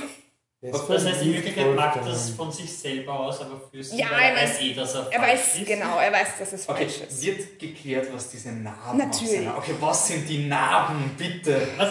[0.62, 4.34] Das heißt, in Wirklichkeit macht das von sich selber aus, aber für sie, Ja, weil
[4.36, 5.66] er weiß eh, dass er Er falsch weiß, ist.
[5.66, 7.22] genau, er weiß, dass es Okay, falsch ist.
[7.24, 9.48] wird geklärt, was diese Narben Natürlich.
[9.48, 9.56] auf.
[9.58, 11.66] Okay, was sind die Narben, bitte?
[11.78, 11.88] Was?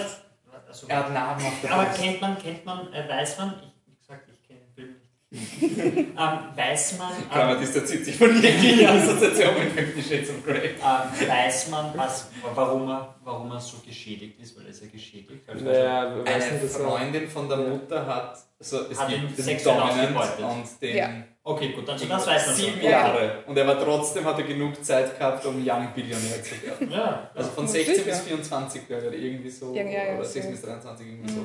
[0.68, 3.74] Also, Er hat Narben auf der aber kennt man, kennt man, äh, weiß man, ich,
[3.88, 5.19] wie gesagt, ich kenne den Film nicht.
[5.32, 6.16] Ähm,
[6.56, 10.70] weiß man, Klar, ähm, distanziert sich von jeglicher Assoziation mit Fifty Shades of Grey.
[10.70, 14.88] ähm, weiß man, was, warum, er, warum er so geschädigt ist, weil er ist ja
[14.92, 15.48] geschädigt.
[15.48, 16.70] Also, Naja, Eine nicht, er.
[16.70, 20.40] Freundin von der Mutter hat, also es Hat gibt den sexuell ausgebeutet.
[20.40, 21.10] und den Ja.
[21.44, 22.84] Okay, gut, also das weiß man sieben schon.
[22.84, 22.90] Ja.
[22.90, 23.44] Jahre.
[23.48, 26.92] Und er war trotzdem, hat er genug Zeit gehabt, um Young Billionär zu werden.
[26.92, 28.06] Ja, Also von Ja, 16 sicher.
[28.10, 29.74] bis 24, glaube ich, oder irgendwie so.
[29.74, 30.32] Ja, ja, oder so.
[30.32, 31.42] 16 bis 23, irgendwie so.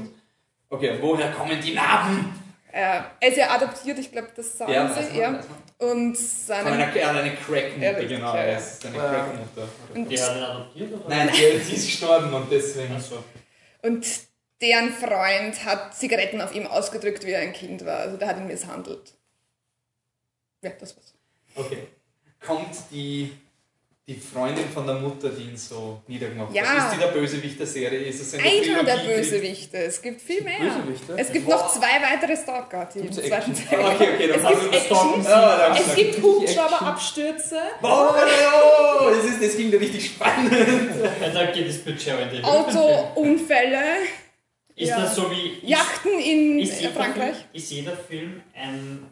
[0.69, 2.35] Okay, woher kommen die Narben?
[2.77, 5.03] Äh, er ist ja adoptiert, ich glaube, das sagen Ja, sie.
[5.03, 5.31] man, Ja.
[5.31, 5.45] man.
[5.79, 8.35] Und Von seine, einer, er hat eine Ja, Crackmutter, richtig, genau.
[8.35, 8.59] ja, Er ja.
[8.59, 9.11] ist eine Ja.
[9.13, 9.69] Crackmutter.
[9.95, 11.09] und, Die hat ihn adoptiert, oder?
[11.09, 12.95] Nein, die, sie ist gestorben und deswegen.
[12.97, 13.23] Achso.
[13.83, 14.07] und
[14.61, 17.99] deren Freund hat Zigaretten auf ihm ausgedrückt, wie er ein Kind war.
[17.99, 19.13] Also der hat ihn misshandelt.
[20.63, 21.15] Ja, das war's.
[21.55, 21.87] Okay.
[22.45, 23.37] Kommt die,
[24.07, 26.63] die Freundin von der Mutter, die ihn so niedergemacht Ja.
[26.67, 26.93] hat?
[26.93, 28.01] Ist die der Bösewicht der Serie?
[28.01, 28.97] Ist es eine Einer der?
[28.97, 29.79] Bösewichte.
[29.79, 30.59] Es gibt viel mehr.
[30.59, 31.15] Bösewichte?
[31.17, 31.53] Es gibt Boah.
[31.55, 33.55] noch zwei weitere Stalker, die im zweiten?
[33.55, 33.79] Teil.
[33.81, 35.27] Okay, okay, dann Es haben wir Action.
[35.27, 35.77] Ah.
[35.79, 36.23] Es gibt.
[36.23, 40.53] Hubschrauberabstürze, Oh, oh, das, ist, das ging da richtig spannend.
[41.23, 43.79] Ja, da geht das Budget in die Autounfälle,
[44.77, 45.01] Ist Ja.
[45.01, 45.61] das so wie.
[45.63, 47.37] Ist, Yachten in ist, Frankreich.
[47.37, 49.07] Film, ist jeder Film ein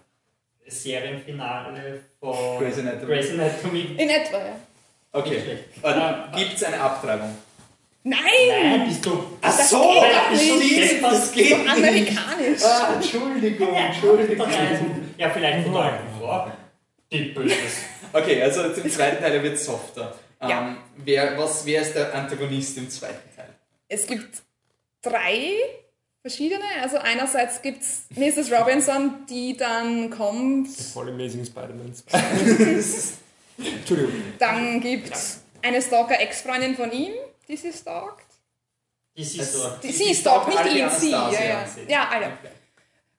[0.66, 3.06] Serienfinale von Grey's Anatomy.
[3.06, 3.80] Grey's Anatomy?
[3.98, 4.56] In etwa, ja.
[5.12, 5.40] Okay.
[5.42, 6.34] Schlecht.
[6.36, 7.36] Gibt es eine Abtreibung?
[8.04, 8.18] Nein!
[8.48, 9.24] Nein, bist du.
[9.40, 11.68] Ach Das so, geht das stimmt, das So geht nicht.
[11.70, 12.62] amerikanisch.
[12.64, 14.48] Ah, Entschuldigung, Entschuldigung.
[15.18, 16.50] Ja, vielleicht von der alten Frau.
[17.12, 17.56] Die Böses.
[18.12, 20.14] Okay, also zum zweiten Teil wird softer.
[20.40, 20.62] Ja.
[20.68, 23.50] Ähm, wer, was, wer ist der Antagonist im zweiten Teil?
[23.88, 24.42] Es gibt
[25.02, 25.52] drei
[26.22, 26.64] verschiedene.
[26.82, 28.50] Also einerseits gibt es Mrs.
[28.50, 30.68] Robinson, die dann kommt.
[30.68, 32.18] Voll Amazing Spider-Man 2.
[33.66, 34.12] Entschuldigung.
[34.38, 37.12] Dann gibt es eine Stalker-Ex-Freundin von ihm,
[37.48, 38.26] die sie stalkt.
[39.16, 39.58] Die siehst du.
[39.82, 41.10] Die, Die- sie stalkt, stalkt nicht ihn, sie.
[41.10, 41.66] Ja, ja.
[41.66, 41.82] sie.
[41.90, 42.26] ja, alle.
[42.26, 42.48] Okay.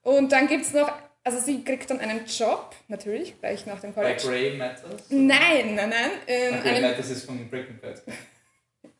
[0.02, 0.90] Und dann gibt es noch,
[1.22, 4.22] also sie kriegt dann einen Job, natürlich, gleich nach dem Bei College.
[4.26, 5.02] Grey Matters?
[5.08, 6.10] Nein, nein, nein.
[6.26, 8.02] In Grey einem, Matters ist von Breaking Bad.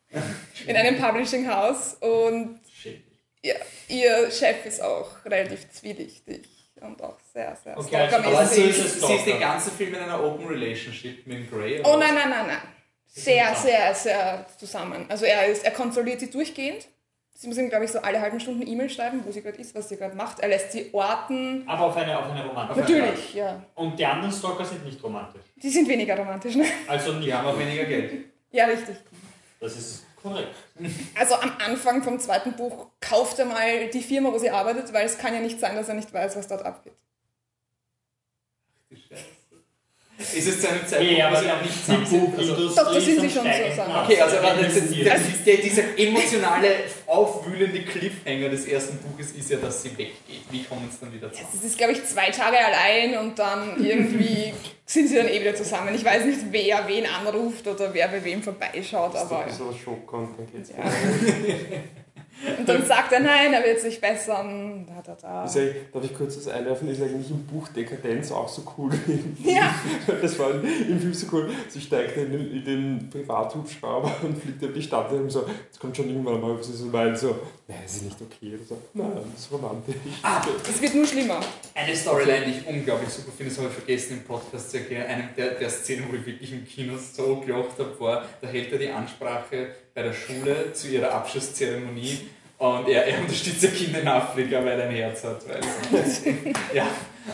[0.67, 2.59] in einem Publishing House und
[3.41, 3.55] ihr,
[3.89, 6.47] ihr Chef ist auch relativ zwielichtig
[6.85, 9.99] und auch sehr, sehr Okay, also- Aber sie ist sie ist den ganzen Film in
[10.01, 11.79] einer Open Relationship mit Grey.
[11.79, 12.57] oder Oh nein, nein, nein, nein.
[13.07, 15.05] Sehr, sehr, sehr zusammen.
[15.07, 16.87] Also er, ist, er kontrolliert sie durchgehend.
[17.37, 19.75] Sie muss ihm, glaube ich, so alle halben Stunden E-Mail schreiben, wo sie gerade ist,
[19.75, 20.39] was sie gerade macht.
[20.39, 21.63] Er lässt sie orten.
[21.67, 23.61] Aber auf eine, auf eine romantische Auf eine- Natürlich, ja.
[23.75, 25.41] Und die anderen Stalker sind nicht romantisch.
[25.55, 26.65] Die sind weniger romantisch, ne?
[26.87, 28.25] Also Die haben auch weniger Geld.
[28.51, 28.95] Ja, richtig.
[29.59, 30.55] Das ist korrekt.
[31.15, 35.05] Also am Anfang vom zweiten Buch kauft er mal die Firma, wo sie arbeitet, weil
[35.05, 36.93] es kann ja nicht sein, dass er nicht weiß, was dort abgeht.
[38.91, 39.34] Scheiße.
[40.17, 42.37] Ist es zu einem Zeitpunkt, Nee, wo aber sie noch nicht die zusammen sind?
[42.37, 43.81] Also, Doch, das sind ist sie schon so.
[43.81, 44.03] Ast.
[44.05, 45.07] okay, also aber das, Investiert.
[45.13, 46.67] das, der, dieser emotionale,
[47.05, 50.15] aufwühlende Cliffhanger des ersten Buches ist ja, dass sie weggeht.
[50.51, 51.49] Wie kommen es dann wieder zusammen?
[51.59, 54.53] Es ist, glaube ich, zwei Tage allein und dann irgendwie
[54.85, 55.93] sind sie dann eh wieder zusammen.
[55.93, 59.45] Ich weiß nicht, wer wen anruft oder wer bei wem vorbeischaut, Das ist doch aber
[59.45, 60.71] ein bisschen was Schock-Content jetzt.
[60.71, 60.77] ja.
[62.57, 64.85] Und dann sagt er, nein, er wird sich bessern.
[64.87, 65.45] Da, da, da.
[65.45, 66.89] Ist eigentlich, darf ich kurz das einwerfen?
[66.89, 68.91] Ist eigentlich im Buch Dekadenz auch so cool.
[69.43, 69.73] Ja,
[70.21, 71.49] Das war im Film so cool.
[71.69, 75.79] Sie steigt in den, in den Privathubschrauber und fliegt auf die Stadt und so, jetzt
[75.79, 77.35] kommt schon irgendwann mal, sie so meint so,
[77.67, 78.53] nein, das ist nicht okay.
[78.55, 79.95] Oder so, nein, das ist romantisch.
[80.69, 81.39] es wird nur schlimmer.
[81.73, 85.07] Eine Storyline, die ich unglaublich super finde, das habe ich vergessen im Podcast zu erklären.
[85.07, 88.71] Eine der, der Szenen, wo ich wirklich im Kino so gelacht habe, war, da hält
[88.71, 92.19] er die Ansprache bei der Schule zu ihrer Abschlusszeremonie
[92.57, 95.41] und er, er unterstützt ja Kinder in Afrika, weil er ein Herz hat.
[95.47, 95.61] Weil,
[96.73, 96.85] ja,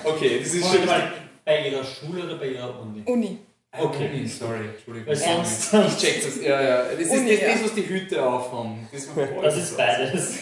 [0.04, 0.86] okay, das ist schon.
[0.86, 1.12] mal,
[1.44, 3.02] bei ihrer Schule oder bei ihrer Uni?
[3.06, 3.38] Uni.
[3.76, 5.08] Okay, Uni, sorry, Entschuldigung.
[5.08, 6.84] Weil sonst- Ich check das, ja, ja.
[6.92, 7.48] Das ist Uni, das, ja.
[7.54, 8.88] das, was die Hüte aufhaben.
[8.92, 9.08] Das,
[9.42, 10.36] Das ist beides.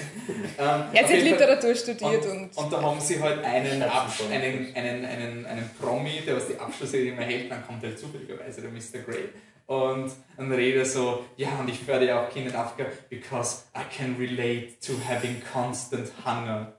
[0.58, 5.06] Ähm, Er hat Literatur studiert und, Und da haben sie halt einen, Absch einen, einen,
[5.06, 9.00] einen, einen Promi, der was die Abschlussrede immer hält, dann kommt halt zufälligerweise der Mr.
[9.06, 9.30] Grey.
[9.70, 13.66] Und dann redet er so, ja, und ich fördere ja auch Kinder in Afrika, because
[13.76, 16.74] I can relate to having constant hunger.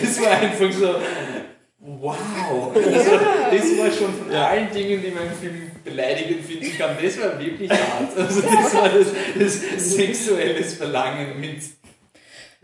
[0.00, 0.94] das war einfach so,
[1.80, 2.72] wow.
[2.72, 3.18] Also,
[3.50, 7.36] das war schon von allen Dingen, die man im Film beleidigend finden kann, das war
[7.40, 8.16] wirklich hart.
[8.16, 9.60] Also das war das, das
[9.92, 11.62] sexuelles Verlangen mit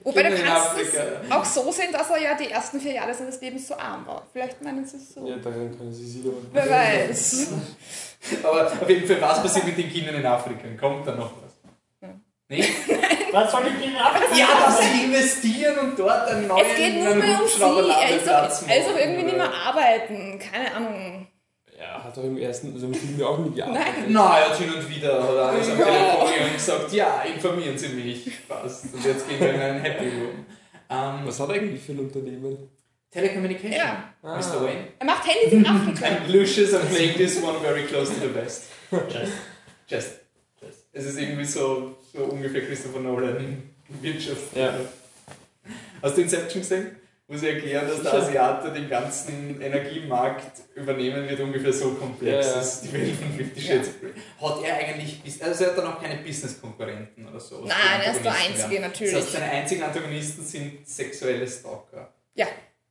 [0.09, 1.37] Wobei du kannst es Afrika.
[1.37, 4.27] auch so sehen, dass er ja die ersten vier Jahre seines Lebens so arm war.
[4.33, 5.27] Vielleicht meinen sie es so.
[5.27, 6.37] Ja, daran können sie sich aber.
[6.53, 7.49] Wer weiß.
[8.43, 10.67] Aber auf jeden Fall, was passiert mit den Kindern in Afrika?
[10.79, 11.49] Kommt da noch was?
[12.49, 12.65] Nee?
[13.33, 14.19] Was soll ich Ihnen ab?
[14.35, 17.61] Ja, dass sie investieren und dort einen neuen Es geht nur mehr um sie.
[17.61, 20.39] Er ist auch, er ist auch irgendwie nicht mehr arbeiten.
[20.39, 21.29] Keine Ahnung.
[21.81, 24.05] Er hat doch im ersten, also im Film auch nie gearbeitet.
[24.09, 25.85] Na, er hat hin und wieder hat er alles am Ja.
[25.85, 28.49] Telefon und gesagt, ja, informieren Sie mich.
[28.49, 28.93] Passt.
[28.93, 30.45] Und jetzt gehen wir in einen Happy Room.
[30.91, 32.69] Ähm, Was hat er eigentlich für ein Unternehmen?
[33.13, 33.73] Telecommunication.
[33.73, 34.13] Ja.
[34.23, 34.65] Mr.
[34.65, 34.89] Wayne.
[34.99, 36.07] Er macht Handys in Afrika.
[36.07, 38.65] And Lucius, I'm playing this one very close to the best.
[38.91, 39.33] Just.
[39.87, 40.09] Just.
[40.93, 43.71] Es ist irgendwie so, so ungefähr Christopher Nolan
[44.03, 44.57] Wirtschaft.
[44.57, 44.75] Ja.
[46.03, 46.97] Hast du Inception gesehen?
[47.31, 52.53] Wo sie erklären, dass der Asiate den ganzen Energiemarkt übernehmen wird, ungefähr so komplex Ja,
[52.55, 52.61] ja.
[52.61, 54.13] ist die Welt von Fifty Shades Grey.
[54.41, 57.61] Hat er eigentlich, also er hat dann auch keine Business-Konkurrenten oder so?
[57.67, 58.83] Nein, er ist der Einzige, wären.
[58.83, 59.13] natürlich.
[59.13, 62.15] Das heißt, seine einzigen Antagonisten sind sexuelle Stalker.
[62.35, 62.47] Ja.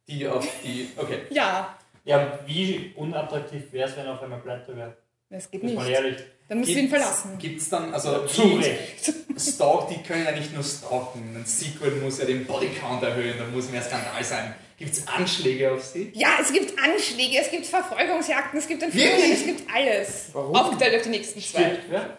[0.07, 1.21] Die auf die, okay.
[1.31, 4.95] Ja, Ja, wie unattraktiv wäre es, wenn er auf einmal pleite wäre?
[5.31, 5.75] das geht nicht.
[5.75, 6.17] mal ehrlich.
[6.47, 7.37] Dann müssen wir ihn verlassen.
[7.39, 9.13] Gibt es dann, also Zu die- Recht.
[9.37, 11.35] Stalk, die können ja nicht nur stalken.
[11.35, 14.55] Ein Sequel muss ja den Bodycount erhöhen, da muss mehr Skandal sein.
[14.77, 16.11] Gibt es Anschläge auf sie?
[16.13, 19.33] Ja, es gibt Anschläge, es gibt Verfolgungsjagden, es gibt Entführungen, Wirklich?
[19.33, 20.29] es gibt alles.
[20.33, 20.55] Warum?
[20.55, 21.59] Aufgeteilt auf die nächsten zwei.
[21.63, 22.17] Stimmt, wer?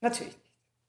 [0.00, 0.38] Natürlich nicht.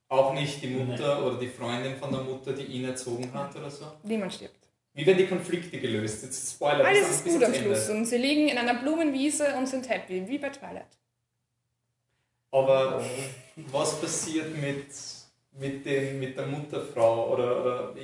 [0.10, 3.70] Auch nicht die Mutter oder die Freundin von der Mutter, die ihn erzogen hat oder
[3.72, 3.86] so?
[4.04, 4.56] Niemand stirbt.
[4.94, 6.24] Wie werden die Konflikte gelöst?
[6.24, 6.86] Jetzt Spoiler.
[6.86, 7.54] Alles ist gut am.
[7.54, 10.86] Schluss und sie liegen in einer Blumenwiese und sind happy, wie bei Twilight.
[12.56, 13.04] Aber
[13.72, 14.88] was passiert mit,
[15.52, 17.96] mit, den, mit der Mutterfrau oder, oder?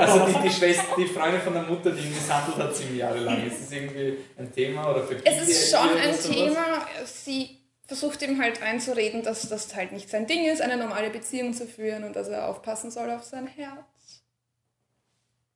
[0.00, 3.18] Also die, die Schwester, die Freundin von der Mutter, die ihn misshandelt hat sieben Jahre
[3.18, 3.46] lang.
[3.46, 6.34] Ist das irgendwie ein Thema oder für Es ist schon ein sowas?
[6.34, 11.10] Thema, sie versucht ihm halt einzureden, dass das halt nicht sein Ding ist, eine normale
[11.10, 14.22] Beziehung zu führen und dass er aufpassen soll auf sein Herz.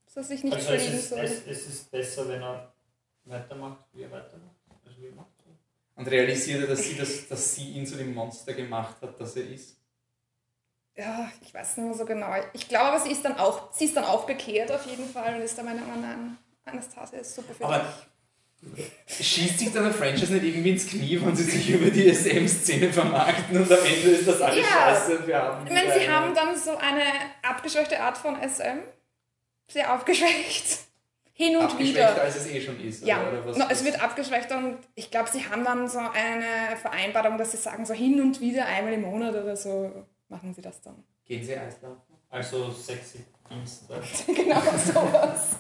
[0.04, 1.18] Dass er sich nicht Also es verlieben ist, soll.
[1.20, 2.72] es, es ist besser, wenn er
[3.24, 4.56] weitermacht, wie er weitermacht.
[4.84, 5.29] Also wie er macht.
[6.00, 9.36] Und realisiert er, dass sie, das, dass sie ihn zu dem Monster gemacht hat, das
[9.36, 9.76] er ist?
[10.96, 12.32] Ja, ich weiß nicht mehr so genau.
[12.54, 15.42] Ich glaube, sie ist dann auch, sie ist dann auch bekehrt auf jeden Fall und
[15.42, 17.84] ist der Meinung, oh nein, Anastasia ist super für Aber
[18.66, 18.90] dich.
[19.26, 22.90] Schießt sich dann der Franchise nicht irgendwie ins Knie, wenn sie sich über die SM-Szene
[22.90, 24.94] vermarkten und am Ende ist das alles Ja.
[24.96, 25.66] scheiße wir haben.
[25.66, 27.02] Ich meine, sie haben dann so eine
[27.42, 28.78] abgeschwächte Art von SM.
[29.70, 30.78] Sehr aufgeschwächt.
[31.42, 32.22] Hin und abgeschwächter, wieder.
[32.22, 33.04] als es eh schon ist.
[33.04, 35.98] Ja, oder, oder was, no, es wird abgeschwächt und ich glaube, sie haben dann so
[35.98, 40.52] eine Vereinbarung, dass sie sagen, so hin und wieder einmal im Monat oder so machen
[40.52, 41.02] sie das dann.
[41.24, 41.96] Gehen sie Eislaufen?
[42.28, 44.02] Also sexy Dienstag.
[44.26, 45.56] genau sowas.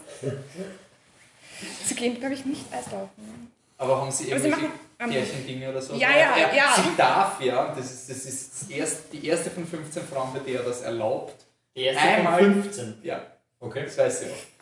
[1.84, 3.50] sie gehen, glaube ich, nicht Eislaufen.
[3.78, 4.80] Aber haben sie Aber sie irgendwelche machen.
[4.98, 5.94] ähm, Pärchendinge oder so?
[5.94, 6.74] Ja, ja, Er- ja.
[6.76, 10.40] Sie darf ja, das ist, das ist das erste, die erste von 15 Frauen, bei
[10.40, 11.46] der er das erlaubt.
[11.74, 12.98] Die erste Einmal- von 15.
[13.02, 13.22] Ja,
[13.58, 13.84] Okay.
[13.84, 14.59] das weiß sie auch.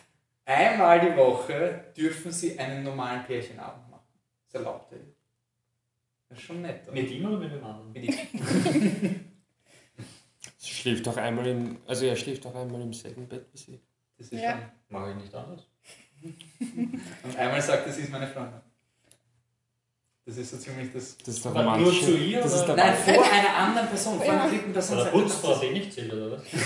[0.49, 4.07] Einmal die Woche dürfen sie einen normalen Pärchenabend machen.
[4.47, 4.99] Das erlaubt er.
[6.31, 6.83] Das ist schon nett.
[6.85, 6.93] oder?
[6.95, 7.93] Mit ihm oder mit dem anderen?
[7.93, 9.25] Mit ihm.
[10.57, 13.81] Sie schläft auch einmal im, also er schläft auch einmal im selben Bett wie sie.
[14.17, 14.53] Das ist Ja.
[14.53, 14.61] schon.
[14.89, 15.67] Mache ich nicht anders.
[17.25, 18.61] Und einmal sagt er, sie ist meine Freundin.
[20.25, 21.17] Das ist so ziemlich das.
[21.19, 22.05] Das ist der Aber nur romantische.
[22.07, 22.75] zu ihr, Das ist oder?
[22.77, 24.51] der Nein, vor einer anderen Person, vor einer Ja.
[24.51, 24.97] dritten Person.
[24.97, 26.43] Oder sagt er, Putzfrau, das die nicht zählt, oder was?
[26.53, 26.57] ist-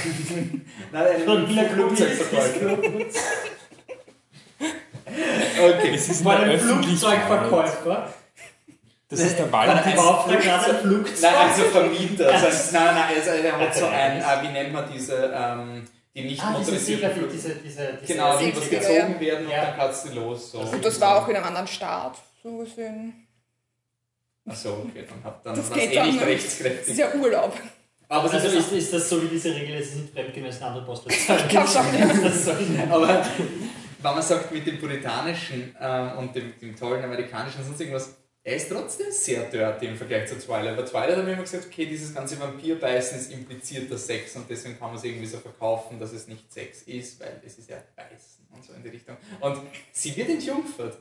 [0.93, 2.79] Nein, ein Flugzeugverkäufer.
[5.63, 5.93] Okay.
[5.95, 7.21] Es ist eine einem Öffentlichkeit.
[7.27, 8.13] Flugzeugverkäufer.
[9.09, 9.93] Das ist der Valentin.
[9.93, 11.19] Er ein Flugzeug?
[11.23, 12.25] Nein, also Vermieter.
[12.25, 15.85] Das heißt, nein, nein, also er hat so ein, äh, wie nennt man diese, ähm,
[16.15, 17.33] die nicht Ah, diese motorisierten Flugzeuge.
[17.35, 19.65] diese, diese, diese Genau, die Segler, gezogen werden und Ja.
[19.67, 20.53] dann kannst du los.
[20.53, 20.59] So.
[20.61, 23.27] Und das war auch in einem anderen Staat, so gesehen.
[24.49, 26.23] Achso, okay, dann hat dann Das war es geht eh dann nicht noch.
[26.23, 26.89] Das rechtskräftig.
[26.89, 27.53] ist ja Urlaub.
[28.09, 31.43] Aber Also ist, ist, ist das so wie diese Regel, es sind fremdgemäß andere Postleitzahlen?
[31.45, 32.07] Ich glaub schon, ja.
[32.25, 32.49] Das
[32.91, 33.25] Aber
[34.03, 38.15] wenn man sagt, mit dem puritanischen ähm, und dem, dem tollen amerikanischen und sonst irgendwas,
[38.45, 40.77] er ist trotzdem sehr dirty im Vergleich zu Twilight.
[40.77, 44.77] Bei Twilight haben wir immer gesagt, okay, dieses ganze Vampirbeißen ist implizierter Sex und deswegen
[44.79, 47.77] kann man es irgendwie so verkaufen, dass es nicht Sex ist, weil es ist ja
[47.95, 49.17] Beißen und so in die Richtung.
[49.41, 49.61] Und
[49.93, 50.99] sie wird entjungfert.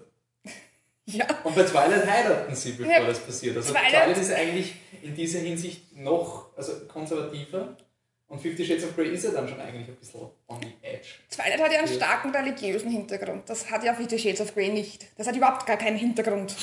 [1.06, 1.26] Ja.
[1.44, 3.58] Und bei Twilight heiraten sie, bevor Ja, das passiert.
[3.58, 7.76] Also Twilight- Twilight, ist eigentlich in dieser Hinsicht noch also konservativer.
[8.32, 11.08] Und Fifty Shades of Grey ist ja dann schon eigentlich ein bisschen on the edge.
[11.30, 11.94] Twilight hat ja einen Ja.
[11.96, 13.50] starken religiösen Hintergrund.
[13.50, 15.06] Das hat ja Fifty Shades of Grey nicht.
[15.18, 16.56] Das hat überhaupt gar keinen Hintergrund.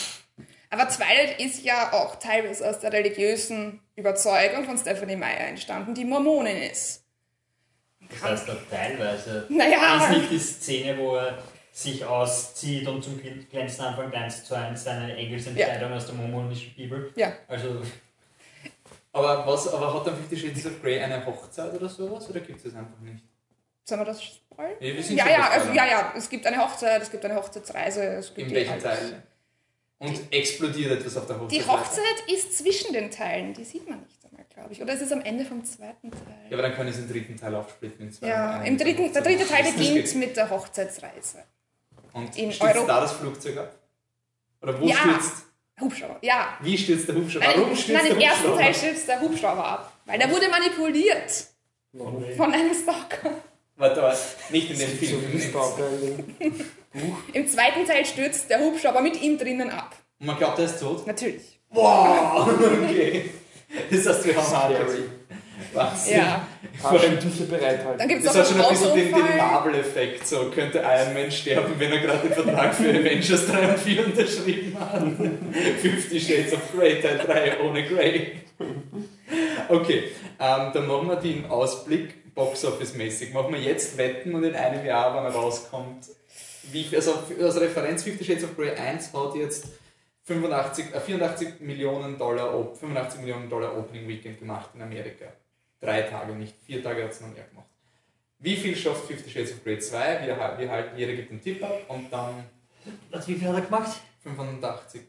[0.70, 6.06] Aber Twilight ist ja auch teilweise aus der religiösen Überzeugung von Stephanie Meyer entstanden, die
[6.06, 7.04] Mormonin ist.
[8.10, 9.44] Das heißt, da teilweise.
[9.50, 10.06] Naja.
[10.08, 14.82] Ist nicht die Szene, wo er sich auszieht und zum kleinsten Anfang 1 zu 1
[14.84, 17.12] seine Engelsentkleidung aus der mormonischen Bibel.
[17.14, 17.34] Ja.
[17.46, 17.82] Also,
[19.12, 22.28] Aber, was, aber hat dann Fifty Shades of Grey eine Hochzeit oder sowas?
[22.28, 23.24] Oder gibt es das einfach nicht?
[23.84, 24.72] Sollen wir das spoilern?
[24.80, 27.34] Ja, wir sind Ja, ja, also, ja, ja, es gibt eine Hochzeit, es gibt eine
[27.36, 28.02] Hochzeitsreise.
[28.04, 28.82] Es gibt In die alles.
[28.82, 29.22] Teil?
[30.00, 31.58] Und explodiert etwas auf der Hochzeit?
[31.60, 34.80] Die Hochzeit ist zwischen den Teilen, die sieht man nicht einmal, glaube ich.
[34.82, 36.52] Oder ist es am Ende vom zweiten Ja, Teil?
[36.52, 38.16] aber dann können sie den dritten Teil aufsplitten.
[38.20, 41.42] Ja, im dritten, der dritte Teil beginnt mit der Hochzeitsreise.
[42.12, 42.86] Und in stürzt Europa.
[42.94, 43.74] da das Flugzeug ab?
[44.62, 44.96] Oder wo Ja.
[44.96, 45.44] stürzt?
[45.80, 46.56] Hubschrauber, ja.
[46.60, 47.46] Wie stürzt der Hubschrauber?
[47.46, 48.62] Nein, Warum im- stürzt nein, im der ersten Hubschrauber?
[48.62, 49.92] Teil stürzt der Hubschrauber ab.
[50.06, 51.44] Weil der wurde manipuliert
[52.36, 53.30] von einem Stalker.
[53.76, 54.18] Warte, warte,
[54.50, 56.22] nicht in dem Film.
[57.32, 59.94] Im zweiten Teil stürzt der Hubschrauber mit ihm drinnen ab.
[60.20, 61.06] Und man glaubt, er ist tot?
[61.06, 61.60] Natürlich.
[61.70, 62.48] Wow,
[62.82, 63.30] okay.
[63.90, 65.02] Das heißt, wir haben Harry.
[65.74, 66.10] Was?
[66.10, 66.46] Ja.
[66.82, 67.98] Taschentücher bereithalten.
[67.98, 69.36] Dann gibt es Das auch hat schon ein bisschen den, den.
[69.36, 70.26] Marvel-Effekt.
[70.26, 74.06] So könnte Iron Man sterben, wenn er gerade den Vertrag für Avengers 3 und 4
[74.06, 75.02] unterschrieben hat.
[75.82, 78.32] Fifty Shades of Grey, Teil 3 ohne Grey.
[79.68, 80.04] Okay,
[80.40, 83.32] ähm, dann machen wir den Ausblick Box-Office-mäßig.
[83.34, 86.06] Machen wir jetzt Wetten und in einem Jahr, wenn er rauskommt.
[86.72, 89.66] Wie, also als Referenz Fifty Shades of Grey 1 hat jetzt
[90.24, 95.26] 85, äh, 84 Millionen Dollar, Op- 85 Millionen Dollar Opening Weekend gemacht in Amerika.
[95.80, 97.66] Drei Tage, nicht vier Tage hat es noch mehr gemacht.
[98.40, 100.26] Wie viel schafft Fifty Shades of Grey 2?
[100.26, 102.44] Wir, wir halten, jeder gibt einen Tipp ab und dann
[103.10, 104.00] was, wie viel hat er gemacht?
[104.22, 105.02] 85.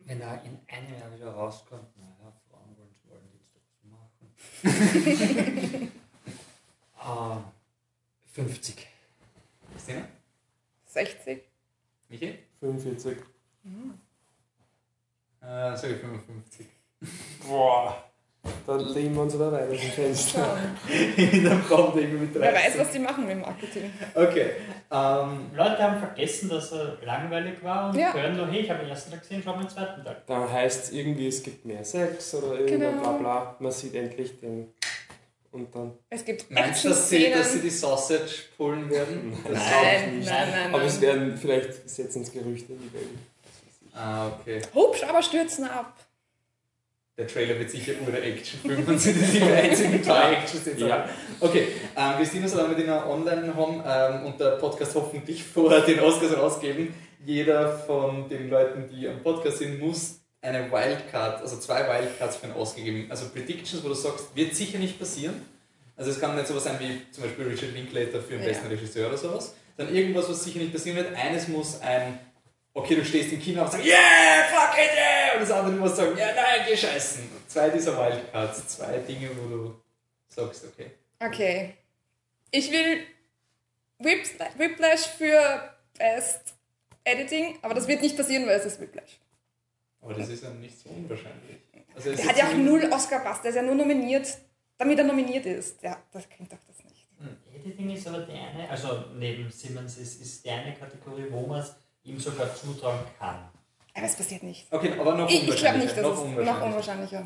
[0.00, 5.92] Wenn er in einem Jahr wieder rauskommt, naja, Frauen wollen wollen jetzt doch was machen.
[7.02, 7.42] Ah,
[8.34, 8.86] 50.
[9.72, 10.06] Christina?
[10.84, 11.42] 60.
[12.10, 12.38] Michi?
[12.60, 13.16] 45.
[15.40, 16.66] Äh, sag ich 55.
[17.46, 18.09] Boah.
[18.66, 20.56] Da lehnen wir uns aber weit aus dem Fenster.
[21.44, 22.64] dann kommt er irgendwie mit Wer 30.
[22.74, 23.90] weiß, was die machen mit Marketing.
[24.14, 24.50] Okay.
[24.90, 28.14] Ähm, Leute haben vergessen, dass er langweilig war und Ja.
[28.14, 30.26] hören so, hey, ich habe den ersten Tag gesehen, schau mal den zweiten Tag.
[30.26, 33.00] Da heißt es irgendwie, es gibt mehr Sex oder irgendwas Genau.
[33.00, 33.56] bla bla.
[33.58, 34.72] Man sieht endlich den.
[35.52, 35.92] Und dann.
[36.08, 39.36] Es gibt meinst du, dass sie, dass sie die Sausage pullen werden?
[39.44, 40.30] Das Nein, nicht.
[40.30, 41.02] nein, nein, Aber es nein.
[41.02, 43.08] werden vielleicht setzen es Gerüchte in die Welt.
[43.92, 44.62] Ah, okay.
[44.72, 45.92] Hubschrauber stürzen ab.
[47.20, 50.80] Der Trailer wird sicher nur der Actionfilm und sind die einzigen zwei Actions, die es
[50.80, 51.06] Ja.
[51.38, 55.68] Okay, ähm, Christina, solange wir den noch online haben ähm, und der Podcast hoffentlich vor
[55.82, 61.58] den Oscars rausgeben, jeder von den Leuten, die am Podcast sind, muss eine Wildcard, also
[61.58, 63.06] zwei Wildcards für ihn ausgegeben.
[63.10, 65.34] Also Predictions, wo du sagst, wird sicher nicht passieren.
[65.98, 68.48] Also es kann nicht sowas sein wie zum Beispiel Richard Linklater für den Ja.
[68.48, 69.54] besten Regisseur oder sowas.
[69.76, 71.14] Dann irgendwas, was sicher nicht passieren wird.
[71.14, 72.18] Eines muss ein,
[72.74, 75.34] okay, du stehst im Kino und sagst, yeah, fuck it, yeah!
[75.34, 77.28] Und das andere muss sagen, ja, nein, geh scheißen.
[77.48, 79.82] Zwei dieser Wildcards, zwei Dinge, wo du
[80.28, 80.90] sagst, okay.
[81.18, 81.74] Okay.
[82.50, 83.02] Ich will
[84.00, 86.54] Whipla- Whiplash für Best
[87.04, 89.20] Editing, aber das wird nicht passieren, weil es ist Whiplash.
[90.02, 91.58] Aber das ist ja nicht so unwahrscheinlich.
[91.94, 94.26] Also Der hat ja auch null Oscar-Pass, der ist ja nur nominiert,
[94.78, 95.82] damit er nominiert ist.
[95.82, 97.06] Ja, das kennt doch das nicht.
[97.54, 101.60] Editing ist aber die eine, also neben Simmons ist, ist die eine Kategorie, wo man
[101.60, 101.74] es
[102.04, 103.48] ihm sogar zutrauen kann.
[103.94, 104.66] Aber es passiert nicht.
[104.70, 106.24] Okay, aber noch Ich, ich glaube nicht, dass noch es noch
[106.62, 106.64] unwahrscheinlicher.
[106.64, 107.24] unwahrscheinlicher.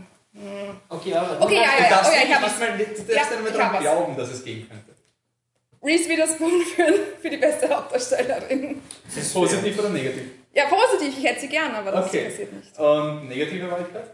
[0.89, 1.69] Okay, aber Okay, ja, ja,
[2.05, 2.59] oh ja, nicht ich hab was.
[2.59, 3.81] mal, darfst Ja, ich daran was.
[3.81, 4.95] glauben, dass es gehen könnte.
[5.83, 8.81] Reese Witherspoon für, für die beste Hauptdarstellerin.
[9.33, 10.23] Positiv oder negativ?
[10.55, 12.25] Ja, positiv, ich hätte sie gern, aber das Okay.
[12.25, 12.79] passiert nicht.
[12.79, 14.11] Und negative Wildcard?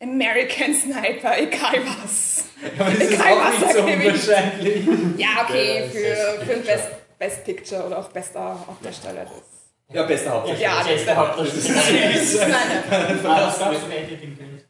[0.00, 2.44] American Sniper, egal was.
[2.78, 4.86] Ja, aber das ist Kein auch nicht so unwahrscheinlich.
[5.16, 6.78] Ja, okay, Ja, für, für ein Picture.
[7.22, 9.24] Best, Picture oder auch bester Hauptdarsteller.
[9.24, 9.94] Das.
[9.94, 10.72] Ja, bester Hauptdarsteller.
[10.72, 13.22] Ja, das ist der Hauptdarsteller.
[13.22, 14.64] Gab's sogar Editing gewinnt.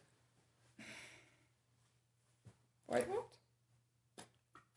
[2.85, 3.07] Boyhood?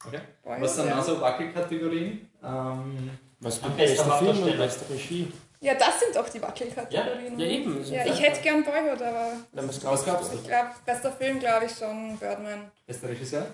[0.07, 0.21] Okay.
[0.43, 0.97] Was sind ja.
[0.97, 2.31] also Wackelkategorien?
[2.43, 3.11] Ähm,
[3.41, 4.65] Was Am bester Film und Hauptdarsteller.
[4.65, 5.33] beste Regie?
[5.61, 7.39] Ja, das sind doch die Wackelkategorien.
[7.39, 7.85] Ja, eben.
[7.93, 11.41] Ja, ich hätte gern Boyhood, aber Nein, was was glaubst gab's ich glaube, bester Film,
[11.41, 12.71] glaube ich schon, Birdman.
[12.87, 13.47] Bester Regisseur?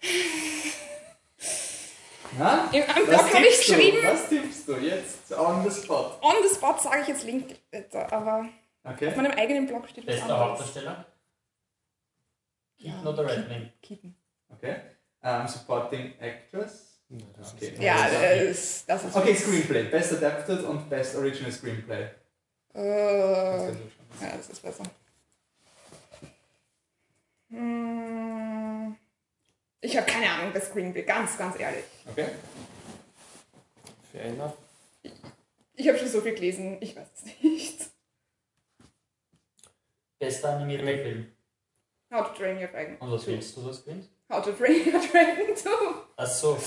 [2.38, 2.68] Na?
[2.72, 3.74] Im, am Blog habe ich tippst du?
[3.74, 6.18] geschrieben, Was tippst du jetzt on the spot?
[6.22, 8.48] on the spot sage ich jetzt Linklater, aber
[8.84, 9.12] auf Okay.
[9.16, 10.38] meinem eigenen Blog steht was Bester.
[10.38, 11.04] Hauptdarsteller?
[12.78, 13.72] Ja, Keaton oder Redman?
[13.82, 14.14] Keaton.
[14.48, 14.76] Okay.
[15.22, 17.00] Ähm, supporting Actress?
[17.08, 17.66] Nein, das Okay.
[17.66, 18.08] ist Ja, Ja.
[18.10, 18.88] das ist...
[18.88, 19.82] Das ist Okay, Screenplay.
[19.84, 22.08] Best Adapted und Best Original Screenplay.
[22.72, 22.78] Äh,
[23.58, 23.90] schon.
[24.20, 24.84] ja, das ist besser.
[27.50, 28.59] Hm,
[29.80, 31.84] Ich habe keine Ahnung bei Screenplay, ganz, ganz ehrlich.
[32.10, 32.28] Okay.
[34.12, 34.54] Fair enough.
[35.74, 37.80] Ich habe schon so viel gelesen, ich weiß es nicht.
[40.18, 41.32] Bester animierter Film.
[42.12, 42.96] How to Train Your Dragon.
[42.98, 44.08] Und was willst du, was gewinnt?
[44.28, 45.70] How to Train Your Dragon 2.
[46.16, 46.58] Ach so.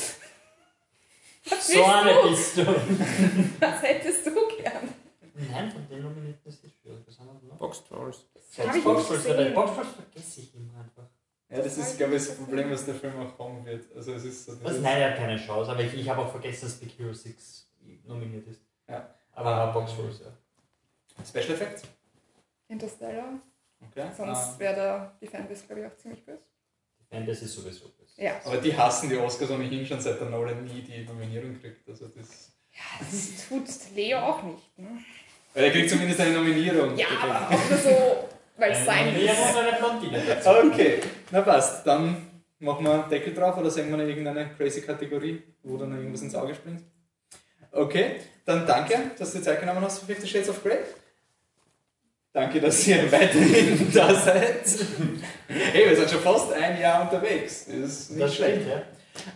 [1.46, 2.30] Was So eine du?
[2.30, 2.66] bist du.
[3.60, 4.94] Was hättest du gern?
[5.36, 7.04] Nein, von den Nominierten ist nicht schwierig.
[7.06, 7.58] Was haben wir noch?
[7.58, 8.26] Box Trolls.
[8.58, 9.38] Hab ich nicht Boxtrolls, gesehen.
[9.38, 9.50] dabei.
[9.52, 11.04] Boxtrolls vergesse ich immer einfach.
[11.54, 13.86] Ja, das ist, glaube ich, das Problem, was der Film auch haben wird.
[13.96, 14.80] Also es ist so Was?
[14.80, 17.68] Nein, er hat keine Chance, aber ich, ich habe auch vergessen, dass Big Hero 6
[18.06, 18.62] nominiert ist.
[18.90, 19.14] Ja.
[19.34, 21.24] Aber Boxtrolls, ja.
[21.24, 21.84] Special Effects?
[22.68, 23.40] Interstellar.
[23.82, 24.08] Okay.
[24.18, 26.40] Sonst Ähm, wäre da die Fanbase, glaube ich, auch ziemlich böse.
[27.12, 28.24] Fantasy ist sowieso besser.
[28.24, 28.42] Ja.
[28.44, 31.88] aber die hassen die Oscars ohnehin schon seit der Nolan nie die Nominierung kriegt.
[31.88, 32.52] Also das.
[33.00, 34.80] Das tut Leo auch nicht.
[34.80, 34.98] Ne?
[35.54, 36.98] Weil er kriegt zumindest eine Nominierung.
[36.98, 40.46] Ja, aber auch nur so, weil es sein Wir muss.
[40.46, 41.00] Okay,
[41.32, 41.86] na passt.
[41.88, 42.28] Dann
[42.60, 45.98] machen wir einen Deckel drauf oder sagen wir noch irgendeine crazy Kategorie, wo dann noch
[45.98, 46.82] irgendwas ins Auge springt.
[47.72, 50.78] Okay, dann danke, dass du dir Zeit genommen hast für Fifty Shades of Grey.
[52.32, 54.64] Danke, dass ihr weiterhin da seid.
[55.48, 57.66] Hey, wir sind schon fast ein Jahr unterwegs.
[57.66, 58.62] Das ist nicht Das schlecht.
[58.62, 58.68] stimmt,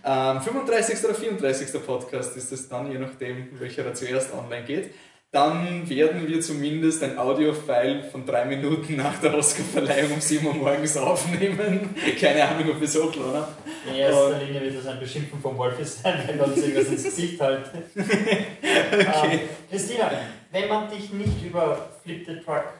[0.04, 0.32] ja.
[0.36, 1.04] Ähm, 35.
[1.04, 1.86] oder 34.
[1.86, 4.92] Podcast ist es dann, je nachdem, welcher da zuerst online geht.
[5.32, 10.54] Dann werden wir zumindest ein Audio-File von drei Minuten nach der Oscarverleihung um 7 Uhr
[10.54, 11.94] morgens aufnehmen.
[12.20, 13.44] Keine Ahnung, ob wir es hochladen.
[13.90, 17.04] In erster Linie wird das ein Beschimpfen vom Wolfi sein, wenn er uns irgendwas ins
[17.04, 17.70] Gesicht hält.
[17.96, 20.10] ähm, Christina,
[20.52, 22.72] wenn man dich nicht über Flip the Truck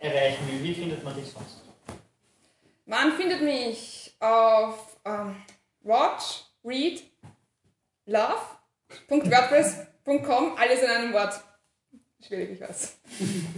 [0.00, 1.62] erreichen will, wie findet man dich sonst?
[2.86, 5.36] Man findet mich auf ähm,
[5.82, 7.04] watch, read,
[8.06, 11.40] love.wordpress.com, alles in einem Wort.
[12.26, 12.96] Schwierig, ich weiß.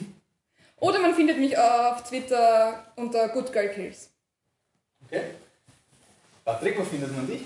[0.76, 4.10] Oder man findet mich auf Twitter unter Good Girl Kills.
[5.06, 5.22] Okay.
[6.44, 7.42] Patrick, wo findet man dich?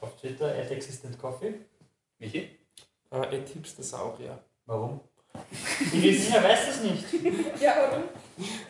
[0.00, 1.54] Auf Twitter, at Existent Coffee.
[2.18, 2.48] Michi?
[3.10, 4.38] Äh, Ed Hipster Saurier.
[4.66, 5.00] Warum?
[5.92, 7.04] Die Christina weiß das nicht.
[7.60, 8.04] Ja, oder?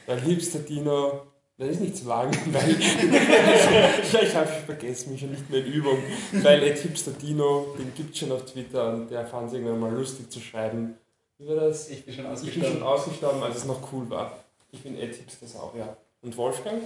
[0.06, 1.26] Weil Hipster Dino,
[1.58, 5.72] das ist nicht so lang, weil ja, ich habe vergessen, mich schon nicht mehr in
[5.72, 5.98] Übung.
[6.32, 9.80] Weil Ed Hipster Dino, den gibt es schon auf Twitter und der fand es irgendwann
[9.80, 10.96] mal lustig zu schreiben.
[11.38, 11.88] Wie war das?
[11.90, 12.82] Ich bin schon Ich bin schon ausgestorben.
[12.82, 14.32] ausgestorben, als es noch cool war.
[14.72, 15.96] Ich bin Ed Hipster Saurier.
[16.22, 16.82] Und Wolfgang?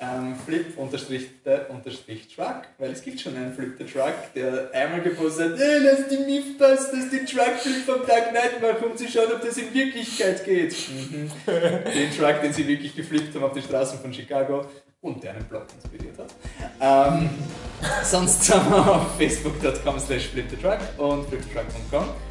[0.00, 4.70] Ähm, Flip unterstrich der unterstrich Truck, weil es gibt schon einen Flip the Truck, der
[4.72, 8.96] einmal gepostet hat, hey, lass die Mythbusters den Truck Flip vom Dark Knight machen, um
[8.96, 10.72] zu schauen, ob das in Wirklichkeit geht.
[10.88, 11.28] Mhm.
[11.46, 14.66] den Truck, den sie wirklich geflippt haben auf die Straßen von Chicago
[15.00, 16.32] und der einen Blog inspiriert hat.
[16.80, 17.30] Ähm,
[18.04, 22.27] sonst sind wir auf facebook.com slash flipthetruck und flipthetruck.com.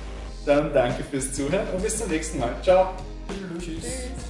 [0.48, 2.56] Dann danke fürs Zuhören und bis zum nächsten Mal.
[2.64, 2.94] Ciao.
[3.60, 3.84] Tschüss.
[3.84, 4.27] Tschüss.